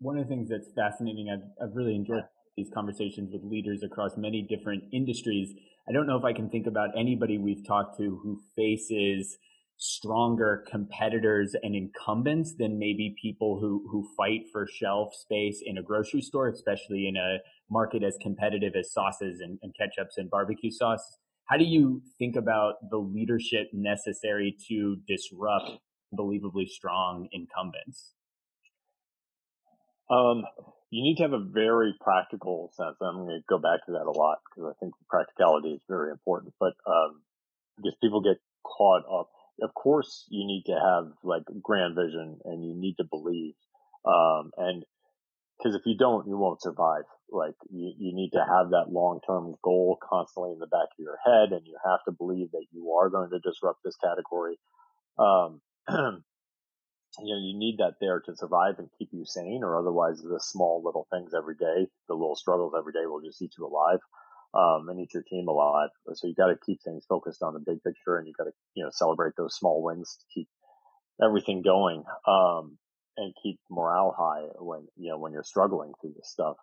One 0.00 0.18
of 0.18 0.28
the 0.28 0.28
things 0.28 0.48
that's 0.48 0.70
fascinating, 0.74 1.28
I've, 1.32 1.68
I've 1.68 1.74
really 1.74 1.94
enjoyed 1.94 2.24
these 2.56 2.70
conversations 2.72 3.30
with 3.32 3.42
leaders 3.42 3.82
across 3.82 4.16
many 4.16 4.42
different 4.42 4.84
industries. 4.92 5.54
I 5.88 5.92
don't 5.92 6.06
know 6.06 6.16
if 6.16 6.24
I 6.24 6.32
can 6.32 6.48
think 6.50 6.66
about 6.66 6.90
anybody 6.96 7.38
we've 7.38 7.66
talked 7.66 7.98
to 7.98 8.20
who 8.22 8.40
faces 8.56 9.36
stronger 9.76 10.64
competitors 10.70 11.54
and 11.62 11.74
incumbents 11.74 12.54
than 12.58 12.78
maybe 12.78 13.14
people 13.20 13.58
who 13.60 13.84
who 13.90 14.06
fight 14.16 14.42
for 14.52 14.66
shelf 14.66 15.14
space 15.14 15.62
in 15.64 15.78
a 15.78 15.82
grocery 15.82 16.20
store, 16.20 16.48
especially 16.48 17.08
in 17.08 17.16
a 17.16 17.38
market 17.70 18.02
as 18.04 18.16
competitive 18.22 18.74
as 18.78 18.92
sauces 18.92 19.40
and, 19.40 19.58
and 19.62 19.72
ketchups 19.72 20.16
and 20.16 20.30
barbecue 20.30 20.70
sauce. 20.70 21.18
How 21.46 21.58
do 21.58 21.64
you 21.64 22.02
think 22.18 22.36
about 22.36 22.74
the 22.90 22.96
leadership 22.96 23.68
necessary 23.72 24.56
to 24.68 24.96
disrupt 25.06 25.78
unbelievably 26.12 26.66
strong 26.66 27.28
incumbents? 27.32 28.14
Um, 30.10 30.44
you 30.90 31.02
need 31.02 31.16
to 31.16 31.22
have 31.24 31.32
a 31.32 31.44
very 31.44 31.94
practical 32.00 32.70
sense. 32.76 32.96
I'm 33.02 33.26
going 33.26 33.28
to 33.28 33.44
go 33.48 33.58
back 33.58 33.84
to 33.86 33.92
that 33.92 34.06
a 34.06 34.10
lot 34.10 34.38
because 34.44 34.72
I 34.72 34.78
think 34.80 34.94
practicality 35.08 35.70
is 35.70 35.80
very 35.88 36.10
important. 36.10 36.54
But 36.60 36.74
um, 36.86 37.22
because 37.76 37.96
people 38.00 38.22
get 38.22 38.38
caught 38.64 39.02
up, 39.12 39.28
of 39.62 39.74
course, 39.74 40.26
you 40.30 40.46
need 40.46 40.64
to 40.66 40.72
have 40.72 41.12
like 41.22 41.42
grand 41.62 41.94
vision 41.94 42.38
and 42.44 42.64
you 42.64 42.74
need 42.74 42.94
to 42.98 43.04
believe. 43.04 43.54
Um, 44.04 44.50
and 44.56 44.84
because 45.58 45.74
if 45.74 45.82
you 45.84 45.96
don't, 45.96 46.26
you 46.26 46.36
won't 46.36 46.62
survive. 46.62 47.04
Like 47.34 47.54
you, 47.70 47.92
you 47.98 48.14
need 48.14 48.30
to 48.32 48.44
have 48.46 48.70
that 48.70 48.92
long 48.92 49.20
term 49.26 49.54
goal 49.62 49.98
constantly 50.02 50.52
in 50.52 50.58
the 50.58 50.66
back 50.66 50.88
of 50.92 50.98
your 50.98 51.18
head, 51.24 51.52
and 51.52 51.66
you 51.66 51.76
have 51.84 52.00
to 52.06 52.12
believe 52.12 52.52
that 52.52 52.66
you 52.72 52.92
are 52.92 53.10
going 53.10 53.30
to 53.30 53.40
disrupt 53.40 53.80
this 53.84 53.96
category. 53.96 54.58
Um, 55.18 55.60
you 55.88 55.94
know, 57.34 57.40
you 57.40 57.58
need 57.58 57.78
that 57.78 57.94
there 58.00 58.20
to 58.20 58.36
survive 58.36 58.78
and 58.78 58.88
keep 58.98 59.08
you 59.12 59.24
sane, 59.24 59.60
or 59.62 59.78
otherwise, 59.78 60.22
the 60.22 60.40
small 60.40 60.82
little 60.84 61.06
things 61.12 61.32
every 61.36 61.56
day, 61.56 61.88
the 62.08 62.14
little 62.14 62.36
struggles 62.36 62.74
every 62.78 62.92
day, 62.92 63.06
will 63.06 63.20
just 63.20 63.42
eat 63.42 63.52
you 63.58 63.66
alive. 63.66 64.00
Um, 64.54 64.88
and 64.88 65.00
eat 65.00 65.12
your 65.12 65.24
team 65.28 65.48
alive. 65.48 65.88
So 66.12 66.28
you 66.28 66.34
got 66.36 66.46
to 66.46 66.56
keep 66.64 66.80
things 66.84 67.04
focused 67.08 67.42
on 67.42 67.54
the 67.54 67.58
big 67.58 67.82
picture, 67.82 68.18
and 68.18 68.28
you 68.28 68.34
got 68.38 68.44
to 68.44 68.52
you 68.74 68.84
know 68.84 68.90
celebrate 68.92 69.32
those 69.36 69.56
small 69.56 69.82
wins 69.82 70.16
to 70.20 70.26
keep 70.32 70.48
everything 71.22 71.62
going. 71.62 72.04
Um, 72.26 72.78
and 73.16 73.34
keep 73.42 73.60
morale 73.70 74.14
high 74.16 74.46
when 74.58 74.86
you 74.96 75.10
know 75.10 75.18
when 75.18 75.32
you're 75.32 75.44
struggling 75.44 75.92
through 76.00 76.14
this 76.16 76.30
stuff. 76.30 76.56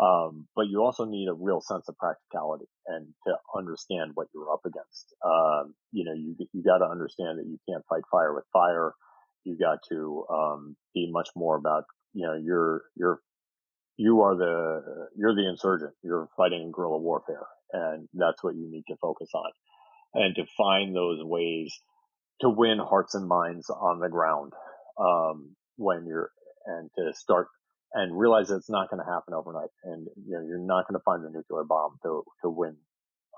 Um, 0.00 0.48
but 0.56 0.68
you 0.68 0.82
also 0.82 1.04
need 1.04 1.28
a 1.28 1.34
real 1.34 1.60
sense 1.60 1.86
of 1.88 1.96
practicality 1.98 2.64
and 2.86 3.08
to 3.26 3.34
understand 3.54 4.12
what 4.14 4.28
you're 4.34 4.50
up 4.50 4.62
against. 4.64 5.14
Um, 5.24 5.74
you 5.92 6.04
know, 6.04 6.14
you 6.14 6.34
you 6.52 6.62
got 6.62 6.78
to 6.78 6.86
understand 6.86 7.38
that 7.38 7.46
you 7.46 7.58
can't 7.68 7.84
fight 7.88 8.02
fire 8.10 8.34
with 8.34 8.44
fire. 8.52 8.94
You 9.44 9.58
got 9.58 9.80
to 9.90 10.24
um, 10.30 10.76
be 10.94 11.10
much 11.10 11.28
more 11.36 11.56
about 11.56 11.84
you 12.14 12.26
know 12.26 12.34
you're 12.34 12.82
you're 12.96 13.20
you 13.98 14.22
are 14.22 14.34
the 14.34 15.08
you're 15.16 15.34
the 15.34 15.48
insurgent. 15.48 15.92
You're 16.02 16.28
fighting 16.36 16.72
guerrilla 16.72 16.98
warfare, 16.98 17.46
and 17.72 18.08
that's 18.14 18.42
what 18.42 18.54
you 18.54 18.70
need 18.70 18.84
to 18.88 18.96
focus 18.96 19.28
on, 19.34 19.50
and 20.14 20.34
to 20.36 20.46
find 20.56 20.96
those 20.96 21.22
ways 21.22 21.78
to 22.40 22.48
win 22.48 22.78
hearts 22.78 23.14
and 23.14 23.28
minds 23.28 23.68
on 23.68 24.00
the 24.00 24.08
ground. 24.08 24.52
Um, 24.98 25.54
when 25.76 26.06
you're 26.06 26.30
and 26.66 26.90
to 26.96 27.12
start 27.14 27.48
and 27.94 28.18
realize 28.18 28.48
that 28.48 28.56
it's 28.56 28.70
not 28.70 28.90
going 28.90 29.02
to 29.04 29.10
happen 29.10 29.34
overnight 29.34 29.70
and 29.84 30.06
you 30.26 30.36
know 30.36 30.44
you're 30.46 30.58
not 30.58 30.86
going 30.88 30.98
to 30.98 31.04
find 31.04 31.24
the 31.24 31.30
nuclear 31.30 31.64
bomb 31.64 31.98
to 32.02 32.22
to 32.42 32.50
win 32.50 32.76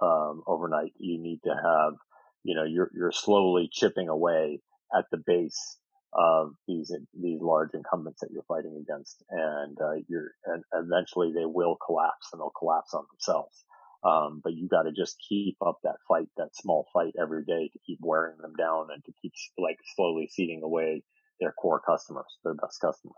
um, 0.03 0.43
overnight 0.47 0.93
you 0.99 1.21
need 1.21 1.41
to 1.45 1.51
have 1.51 1.95
you 2.43 2.55
know 2.55 2.65
you're 2.65 2.91
you're 2.95 3.13
slowly 3.13 3.69
chipping 3.73 4.09
away 4.09 4.61
at 4.97 5.05
the 5.11 5.19
base 5.27 5.79
of 6.13 6.53
these 6.69 6.93
these 7.21 7.41
large 7.41 7.71
incumbents 7.75 8.21
that 8.21 8.31
you're 8.33 8.45
fighting 8.47 8.81
against 8.81 9.25
and 9.31 9.77
uh, 9.81 9.95
you're 10.09 10.31
and 10.47 10.63
eventually 10.73 11.33
they 11.35 11.47
will 11.47 11.77
collapse 11.85 12.29
and 12.33 12.41
they'll 12.41 12.53
collapse 12.57 12.95
on 12.95 13.05
themselves 13.13 13.65
um, 14.05 14.41
but 14.45 14.53
you 14.53 14.69
got 14.69 14.83
to 14.83 14.93
just 14.93 15.17
keep 15.29 15.57
up 15.67 15.79
that 15.83 15.97
fight 16.07 16.29
that 16.37 16.55
small 16.55 16.87
fight 16.93 17.15
every 17.21 17.45
day 17.45 17.69
to 17.73 17.79
keep 17.87 17.99
wearing 18.01 18.37
them 18.41 18.53
down 18.57 18.89
and 18.93 19.03
to 19.05 19.13
keep 19.21 19.33
like 19.59 19.79
slowly 19.97 20.29
seeding 20.31 20.63
away 20.63 21.03
their 21.41 21.53
core 21.53 21.81
customers, 21.81 22.39
their 22.45 22.55
best 22.55 22.81
customers. 22.81 23.17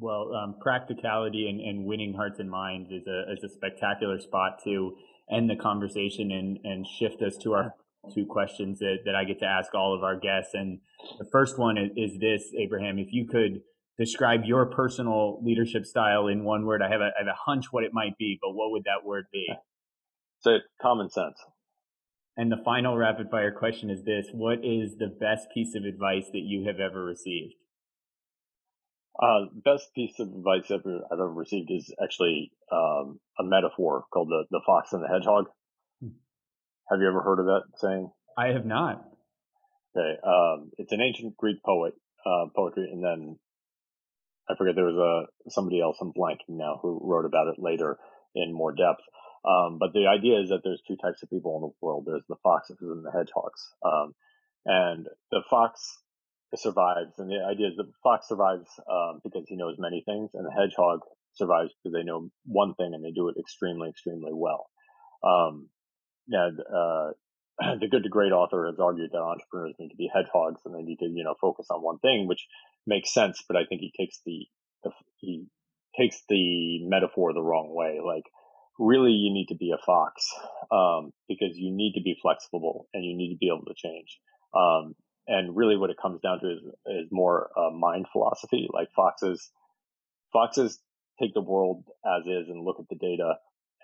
Well, 0.00 0.32
um, 0.34 0.54
practicality 0.60 1.48
and, 1.48 1.60
and, 1.60 1.84
winning 1.84 2.14
hearts 2.14 2.38
and 2.38 2.48
minds 2.48 2.90
is 2.92 3.06
a, 3.08 3.32
is 3.32 3.42
a 3.42 3.48
spectacular 3.48 4.20
spot 4.20 4.62
to 4.64 4.94
end 5.30 5.50
the 5.50 5.56
conversation 5.56 6.30
and, 6.30 6.58
and 6.62 6.86
shift 6.86 7.20
us 7.20 7.36
to 7.38 7.54
our 7.54 7.74
two 8.14 8.24
questions 8.24 8.78
that, 8.78 8.98
that 9.04 9.16
I 9.16 9.24
get 9.24 9.40
to 9.40 9.46
ask 9.46 9.74
all 9.74 9.94
of 9.96 10.04
our 10.04 10.16
guests. 10.16 10.54
And 10.54 10.78
the 11.18 11.26
first 11.32 11.58
one 11.58 11.76
is, 11.76 11.90
is 11.96 12.20
this, 12.20 12.44
Abraham, 12.56 12.98
if 12.98 13.08
you 13.10 13.26
could 13.26 13.62
describe 13.98 14.44
your 14.44 14.66
personal 14.66 15.40
leadership 15.42 15.84
style 15.84 16.28
in 16.28 16.44
one 16.44 16.64
word, 16.64 16.80
I 16.80 16.88
have 16.90 17.00
a, 17.00 17.10
I 17.16 17.24
have 17.24 17.26
a 17.26 17.36
hunch 17.36 17.66
what 17.72 17.82
it 17.82 17.92
might 17.92 18.16
be, 18.18 18.38
but 18.40 18.52
what 18.52 18.70
would 18.70 18.84
that 18.84 19.06
word 19.06 19.26
be? 19.32 19.48
So 20.40 20.58
common 20.80 21.10
sense. 21.10 21.36
And 22.36 22.52
the 22.52 22.62
final 22.64 22.96
rapid 22.96 23.28
fire 23.28 23.50
question 23.50 23.90
is 23.90 24.04
this 24.04 24.28
What 24.32 24.64
is 24.64 24.96
the 24.96 25.08
best 25.08 25.48
piece 25.52 25.74
of 25.74 25.82
advice 25.82 26.26
that 26.32 26.44
you 26.44 26.64
have 26.64 26.78
ever 26.78 27.04
received? 27.04 27.54
Uh, 29.20 29.46
best 29.64 29.92
piece 29.94 30.18
of 30.20 30.28
advice 30.28 30.70
ever 30.70 31.00
I've 31.10 31.18
ever 31.18 31.32
received 31.32 31.70
is 31.70 31.92
actually 32.02 32.52
um, 32.70 33.18
a 33.38 33.42
metaphor 33.42 34.04
called 34.12 34.28
the, 34.28 34.44
the 34.50 34.60
fox 34.64 34.92
and 34.92 35.02
the 35.02 35.08
hedgehog. 35.08 35.46
Hmm. 36.00 36.14
Have 36.88 37.00
you 37.00 37.08
ever 37.08 37.22
heard 37.22 37.40
of 37.40 37.46
that 37.46 37.62
saying? 37.78 38.10
I 38.36 38.48
have 38.48 38.64
not. 38.64 39.04
Okay. 39.96 40.16
Um, 40.22 40.70
it's 40.78 40.92
an 40.92 41.00
ancient 41.00 41.36
Greek 41.36 41.62
poet, 41.64 41.94
uh, 42.24 42.46
poetry, 42.54 42.88
and 42.92 43.02
then 43.02 43.38
I 44.48 44.54
forget 44.56 44.74
there 44.76 44.84
was 44.84 44.96
a 44.96 45.50
somebody 45.50 45.80
else 45.80 45.98
I'm 46.00 46.12
blanking 46.12 46.56
now 46.56 46.78
who 46.80 47.00
wrote 47.02 47.24
about 47.24 47.48
it 47.48 47.56
later 47.58 47.98
in 48.34 48.54
more 48.54 48.72
depth. 48.72 49.02
Um, 49.44 49.78
but 49.78 49.92
the 49.92 50.06
idea 50.06 50.40
is 50.40 50.50
that 50.50 50.60
there's 50.62 50.82
two 50.86 50.96
types 50.96 51.22
of 51.22 51.30
people 51.30 51.56
in 51.56 51.62
the 51.62 51.74
world. 51.80 52.04
There's 52.06 52.26
the 52.28 52.36
foxes 52.42 52.76
and 52.80 53.04
the 53.04 53.10
hedgehogs. 53.10 53.74
Um, 53.84 54.14
and 54.64 55.06
the 55.30 55.42
fox 55.48 55.98
survives, 56.56 57.12
and 57.18 57.30
the 57.30 57.44
idea 57.44 57.68
is 57.68 57.76
that 57.76 57.92
fox 58.02 58.28
survives 58.28 58.68
um, 58.90 59.20
because 59.22 59.44
he 59.46 59.56
knows 59.56 59.76
many 59.78 60.02
things, 60.06 60.30
and 60.34 60.46
the 60.46 60.50
hedgehog 60.50 61.00
survives 61.34 61.72
because 61.72 61.94
they 61.94 62.04
know 62.04 62.30
one 62.44 62.74
thing 62.74 62.92
and 62.94 63.04
they 63.04 63.12
do 63.12 63.28
it 63.28 63.36
extremely, 63.38 63.88
extremely 63.88 64.32
well. 64.32 64.70
Um, 65.22 65.68
and 66.28 66.58
uh, 66.60 67.10
the 67.80 67.88
good 67.88 68.02
to 68.02 68.08
great 68.08 68.32
author 68.32 68.66
has 68.66 68.78
argued 68.78 69.10
that 69.12 69.18
entrepreneurs 69.18 69.74
need 69.78 69.90
to 69.90 69.96
be 69.96 70.10
hedgehogs 70.12 70.60
and 70.64 70.74
they 70.74 70.82
need 70.82 70.98
to, 70.98 71.06
you 71.06 71.24
know, 71.24 71.34
focus 71.40 71.66
on 71.70 71.82
one 71.82 71.98
thing, 71.98 72.26
which 72.26 72.46
makes 72.86 73.12
sense. 73.12 73.42
But 73.46 73.56
I 73.56 73.64
think 73.68 73.80
he 73.80 73.92
takes 73.98 74.20
the, 74.24 74.46
the 74.84 74.90
he 75.16 75.46
takes 75.98 76.22
the 76.28 76.86
metaphor 76.86 77.32
the 77.32 77.42
wrong 77.42 77.74
way. 77.74 77.98
Like, 78.04 78.24
really, 78.78 79.12
you 79.12 79.32
need 79.32 79.46
to 79.48 79.56
be 79.56 79.72
a 79.72 79.84
fox 79.84 80.24
um, 80.70 81.12
because 81.28 81.56
you 81.56 81.74
need 81.74 81.94
to 81.94 82.02
be 82.02 82.16
flexible 82.20 82.86
and 82.94 83.04
you 83.04 83.16
need 83.16 83.32
to 83.32 83.38
be 83.38 83.48
able 83.48 83.66
to 83.66 83.74
change. 83.76 84.18
Um, 84.54 84.94
and 85.28 85.56
really, 85.56 85.76
what 85.76 85.90
it 85.90 85.96
comes 86.00 86.20
down 86.20 86.40
to 86.40 86.46
is, 86.46 86.60
is 86.86 87.08
more 87.10 87.50
uh, 87.56 87.70
mind 87.70 88.06
philosophy. 88.12 88.68
Like 88.72 88.88
foxes, 88.96 89.50
foxes 90.32 90.80
take 91.20 91.34
the 91.34 91.40
world 91.40 91.84
as 92.04 92.26
is 92.26 92.48
and 92.48 92.64
look 92.64 92.80
at 92.80 92.88
the 92.88 92.96
data 92.96 93.34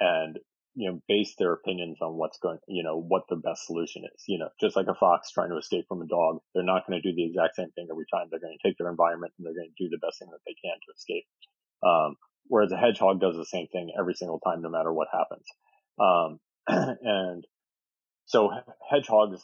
and 0.00 0.38
you 0.74 0.90
know, 0.90 1.00
base 1.06 1.34
their 1.38 1.52
opinions 1.52 1.98
on 2.00 2.14
what's 2.14 2.38
going, 2.38 2.58
you 2.66 2.82
know, 2.82 3.00
what 3.00 3.22
the 3.28 3.36
best 3.36 3.66
solution 3.66 4.02
is. 4.12 4.24
You 4.26 4.38
know, 4.38 4.48
just 4.60 4.74
like 4.74 4.88
a 4.88 4.94
fox 4.94 5.30
trying 5.30 5.50
to 5.50 5.56
escape 5.56 5.86
from 5.88 6.02
a 6.02 6.06
dog, 6.06 6.38
they're 6.52 6.64
not 6.64 6.86
going 6.86 7.00
to 7.00 7.08
do 7.08 7.14
the 7.14 7.26
exact 7.26 7.56
same 7.56 7.70
thing 7.72 7.86
every 7.90 8.06
time. 8.12 8.26
They're 8.30 8.40
going 8.40 8.56
to 8.60 8.68
take 8.68 8.76
their 8.78 8.90
environment 8.90 9.32
and 9.38 9.46
they're 9.46 9.54
going 9.54 9.70
to 9.70 9.84
do 9.84 9.88
the 9.88 10.04
best 10.04 10.18
thing 10.18 10.28
that 10.32 10.42
they 10.44 10.56
can 10.60 10.74
to 10.74 10.92
escape. 10.96 11.24
Um, 11.82 12.16
whereas 12.48 12.72
a 12.72 12.76
hedgehog 12.76 13.20
does 13.20 13.36
the 13.36 13.46
same 13.46 13.68
thing 13.68 13.92
every 13.98 14.14
single 14.14 14.40
time, 14.40 14.62
no 14.62 14.68
matter 14.68 14.92
what 14.92 15.08
happens. 15.12 15.46
Um, 15.98 16.40
and 17.02 17.46
so 18.26 18.50
hedgehogs, 18.90 19.42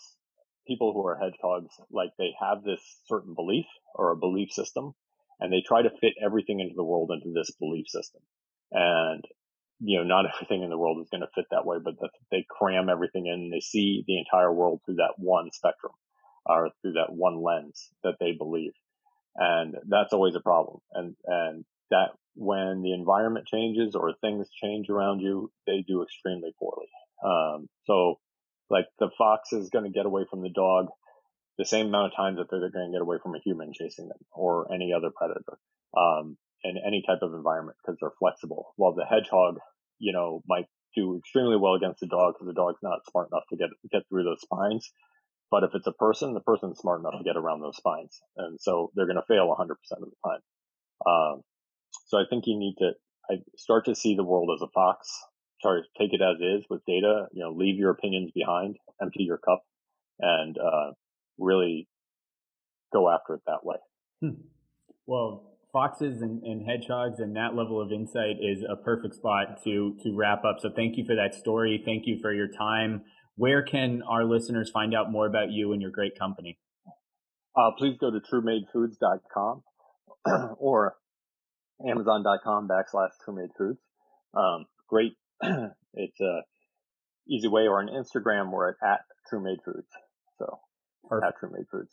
people 0.66 0.92
who 0.92 1.06
are 1.06 1.18
hedgehogs, 1.18 1.74
like 1.90 2.10
they 2.18 2.32
have 2.40 2.62
this 2.62 2.80
certain 3.06 3.34
belief 3.34 3.66
or 3.94 4.10
a 4.10 4.16
belief 4.16 4.50
system 4.52 4.94
and 5.40 5.52
they 5.52 5.62
try 5.66 5.82
to 5.82 5.90
fit 6.00 6.14
everything 6.24 6.60
into 6.60 6.74
the 6.76 6.84
world 6.84 7.10
into 7.12 7.32
this 7.34 7.50
belief 7.58 7.86
system. 7.88 8.20
And 8.72 9.24
you 9.80 9.98
know, 9.98 10.04
not 10.04 10.26
everything 10.34 10.62
in 10.62 10.70
the 10.70 10.78
world 10.78 11.00
is 11.00 11.08
going 11.10 11.22
to 11.22 11.34
fit 11.34 11.46
that 11.50 11.66
way, 11.66 11.78
but 11.82 11.94
they 12.30 12.44
cram 12.48 12.88
everything 12.88 13.26
in. 13.26 13.50
They 13.50 13.60
see 13.60 14.04
the 14.06 14.18
entire 14.18 14.52
world 14.52 14.80
through 14.84 14.96
that 14.96 15.14
one 15.16 15.50
spectrum 15.52 15.92
or 16.46 16.70
through 16.82 16.92
that 16.92 17.12
one 17.12 17.42
lens 17.42 17.88
that 18.04 18.16
they 18.20 18.32
believe. 18.32 18.72
And 19.36 19.76
that's 19.88 20.12
always 20.12 20.34
a 20.34 20.40
problem. 20.40 20.78
And, 20.92 21.14
and 21.24 21.64
that 21.90 22.10
when 22.34 22.82
the 22.82 22.92
environment 22.92 23.46
changes 23.46 23.94
or 23.94 24.14
things 24.20 24.48
change 24.62 24.90
around 24.90 25.20
you, 25.20 25.50
they 25.66 25.84
do 25.86 26.02
extremely 26.02 26.52
poorly. 26.58 26.88
Um, 27.24 27.68
so 27.86 28.18
like 28.70 28.86
the 28.98 29.10
fox 29.18 29.52
is 29.52 29.70
going 29.70 29.84
to 29.84 29.90
get 29.90 30.06
away 30.06 30.24
from 30.30 30.42
the 30.42 30.50
dog 30.50 30.86
the 31.58 31.64
same 31.64 31.88
amount 31.88 32.12
of 32.12 32.16
times 32.16 32.38
that 32.38 32.46
they're 32.50 32.70
going 32.70 32.90
to 32.90 32.96
get 32.96 33.02
away 33.02 33.18
from 33.22 33.34
a 33.34 33.40
human 33.44 33.72
chasing 33.74 34.08
them 34.08 34.18
or 34.32 34.72
any 34.72 34.92
other 34.96 35.10
predator. 35.14 35.58
Um, 35.96 36.38
in 36.62 36.76
any 36.86 37.02
type 37.06 37.22
of 37.22 37.34
environment 37.34 37.76
because 37.80 37.98
they're 38.00 38.12
flexible. 38.18 38.72
While 38.76 38.94
the 38.94 39.04
hedgehog, 39.04 39.58
you 39.98 40.12
know, 40.12 40.42
might 40.46 40.66
do 40.94 41.16
extremely 41.18 41.56
well 41.56 41.74
against 41.74 42.00
the 42.00 42.06
dog 42.06 42.34
because 42.34 42.48
the 42.48 42.60
dog's 42.60 42.82
not 42.82 43.00
smart 43.10 43.28
enough 43.32 43.44
to 43.50 43.56
get 43.56 43.70
get 43.90 44.02
through 44.08 44.24
those 44.24 44.40
spines. 44.40 44.90
But 45.50 45.64
if 45.64 45.70
it's 45.74 45.86
a 45.86 45.92
person, 45.92 46.34
the 46.34 46.40
person's 46.40 46.78
smart 46.78 47.00
enough 47.00 47.18
to 47.18 47.24
get 47.24 47.36
around 47.36 47.60
those 47.60 47.76
spines, 47.76 48.20
and 48.36 48.60
so 48.60 48.92
they're 48.94 49.06
going 49.06 49.16
to 49.16 49.26
fail 49.26 49.48
100% 49.48 49.70
of 49.72 49.76
the 49.98 50.20
time. 50.24 50.40
Um, 51.06 51.42
so 52.06 52.18
I 52.18 52.24
think 52.28 52.44
you 52.46 52.56
need 52.58 52.76
to 52.78 52.92
I 53.30 53.38
start 53.56 53.86
to 53.86 53.94
see 53.94 54.14
the 54.14 54.24
world 54.24 54.50
as 54.54 54.62
a 54.62 54.70
fox. 54.72 55.08
Sorry, 55.62 55.82
take 55.98 56.12
it 56.12 56.20
as 56.22 56.40
is 56.40 56.64
with 56.70 56.84
data. 56.86 57.26
You 57.32 57.44
know, 57.44 57.52
leave 57.52 57.76
your 57.76 57.90
opinions 57.90 58.30
behind, 58.34 58.76
empty 59.00 59.24
your 59.24 59.38
cup, 59.38 59.62
and 60.18 60.56
uh, 60.58 60.92
really 61.38 61.88
go 62.92 63.10
after 63.10 63.34
it 63.34 63.42
that 63.46 63.64
way. 63.64 63.76
Hmm. 64.20 64.40
Well, 65.06 65.50
foxes 65.72 66.22
and, 66.22 66.42
and, 66.42 66.66
hedgehogs 66.66 67.20
and 67.20 67.36
that 67.36 67.54
level 67.54 67.80
of 67.80 67.92
insight 67.92 68.36
is 68.40 68.64
a 68.68 68.76
perfect 68.76 69.14
spot 69.14 69.62
to 69.64 69.96
to 70.02 70.14
wrap 70.14 70.44
up. 70.44 70.56
So 70.60 70.70
thank 70.74 70.96
you 70.96 71.04
for 71.04 71.14
that 71.14 71.34
story. 71.34 71.82
Thank 71.84 72.06
you 72.06 72.18
for 72.20 72.32
your 72.32 72.48
time. 72.48 73.02
Where 73.36 73.62
can 73.62 74.02
our 74.02 74.24
listeners 74.24 74.70
find 74.70 74.94
out 74.94 75.10
more 75.10 75.26
about 75.26 75.50
you 75.50 75.72
and 75.72 75.80
your 75.80 75.90
great 75.90 76.18
company? 76.18 76.58
Uh, 77.56 77.70
please 77.76 77.96
go 77.98 78.10
to 78.10 78.20
truemadefoods.com 78.20 79.62
or 80.58 80.96
amazon.com 81.86 82.68
backslash 82.68 83.10
truemadefoods. 83.26 83.78
Um, 84.34 84.66
great. 84.88 85.14
it's 85.94 86.20
a 86.20 86.42
easy 87.28 87.48
way 87.48 87.62
or 87.62 87.80
on 87.80 87.88
Instagram 87.88 88.50
we're 88.52 88.70
at, 88.70 88.76
at 88.82 89.00
Foods. 89.30 89.88
So 90.38 90.58
Perfect. 91.08 91.36
at 91.42 91.68
Foods. 91.70 91.92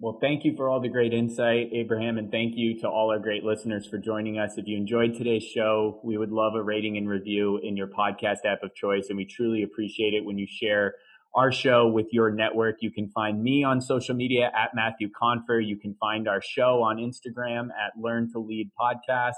Well, 0.00 0.18
thank 0.20 0.44
you 0.44 0.56
for 0.56 0.70
all 0.70 0.80
the 0.80 0.88
great 0.88 1.12
insight, 1.12 1.68
Abraham, 1.72 2.16
and 2.16 2.30
thank 2.30 2.56
you 2.56 2.80
to 2.80 2.88
all 2.88 3.10
our 3.10 3.18
great 3.18 3.44
listeners 3.44 3.86
for 3.86 3.98
joining 3.98 4.38
us. 4.38 4.56
If 4.56 4.66
you 4.66 4.76
enjoyed 4.78 5.14
today's 5.14 5.42
show, 5.42 6.00
we 6.02 6.16
would 6.16 6.32
love 6.32 6.54
a 6.54 6.62
rating 6.62 6.96
and 6.96 7.08
review 7.08 7.58
in 7.62 7.76
your 7.76 7.88
podcast 7.88 8.46
app 8.46 8.62
of 8.62 8.74
choice, 8.74 9.08
and 9.10 9.18
we 9.18 9.26
truly 9.26 9.62
appreciate 9.62 10.14
it 10.14 10.24
when 10.24 10.38
you 10.38 10.46
share 10.48 10.94
our 11.34 11.52
show 11.52 11.88
with 11.88 12.06
your 12.10 12.30
network. 12.30 12.76
You 12.80 12.90
can 12.90 13.10
find 13.10 13.42
me 13.42 13.64
on 13.64 13.80
social 13.80 14.14
media 14.14 14.50
at 14.56 14.70
Matthew 14.74 15.10
Confer. 15.10 15.60
You 15.60 15.76
can 15.76 15.94
find 16.00 16.26
our 16.26 16.40
show 16.40 16.82
on 16.82 16.96
Instagram 16.96 17.68
at 17.68 17.92
Learn 18.00 18.30
to 18.32 18.38
Lead 18.38 18.70
Podcast. 18.80 19.34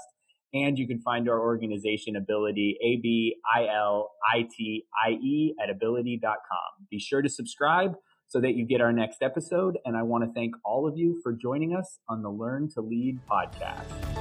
And 0.55 0.79
you 0.79 0.87
can 0.87 0.99
find 1.01 1.27
our 1.29 1.39
organization 1.39 2.15
Abilitie, 2.15 2.77
A 2.81 2.95
B 3.03 3.35
I 3.53 3.67
L 3.67 4.11
I 4.33 4.47
T 4.55 4.85
I 5.05 5.11
E, 5.11 5.53
at 5.61 5.69
abilitie.com. 5.69 6.87
Be 6.89 6.97
sure 6.97 7.21
to 7.21 7.29
subscribe 7.29 7.95
so 8.27 8.39
that 8.39 8.55
you 8.55 8.65
get 8.65 8.79
our 8.79 8.93
next 8.93 9.21
episode. 9.21 9.77
And 9.85 9.97
I 9.97 10.03
want 10.03 10.23
to 10.23 10.31
thank 10.31 10.55
all 10.63 10.87
of 10.87 10.97
you 10.97 11.19
for 11.21 11.33
joining 11.33 11.75
us 11.75 11.99
on 12.07 12.21
the 12.21 12.29
Learn 12.29 12.69
to 12.71 12.81
Lead 12.81 13.19
podcast. 13.29 14.14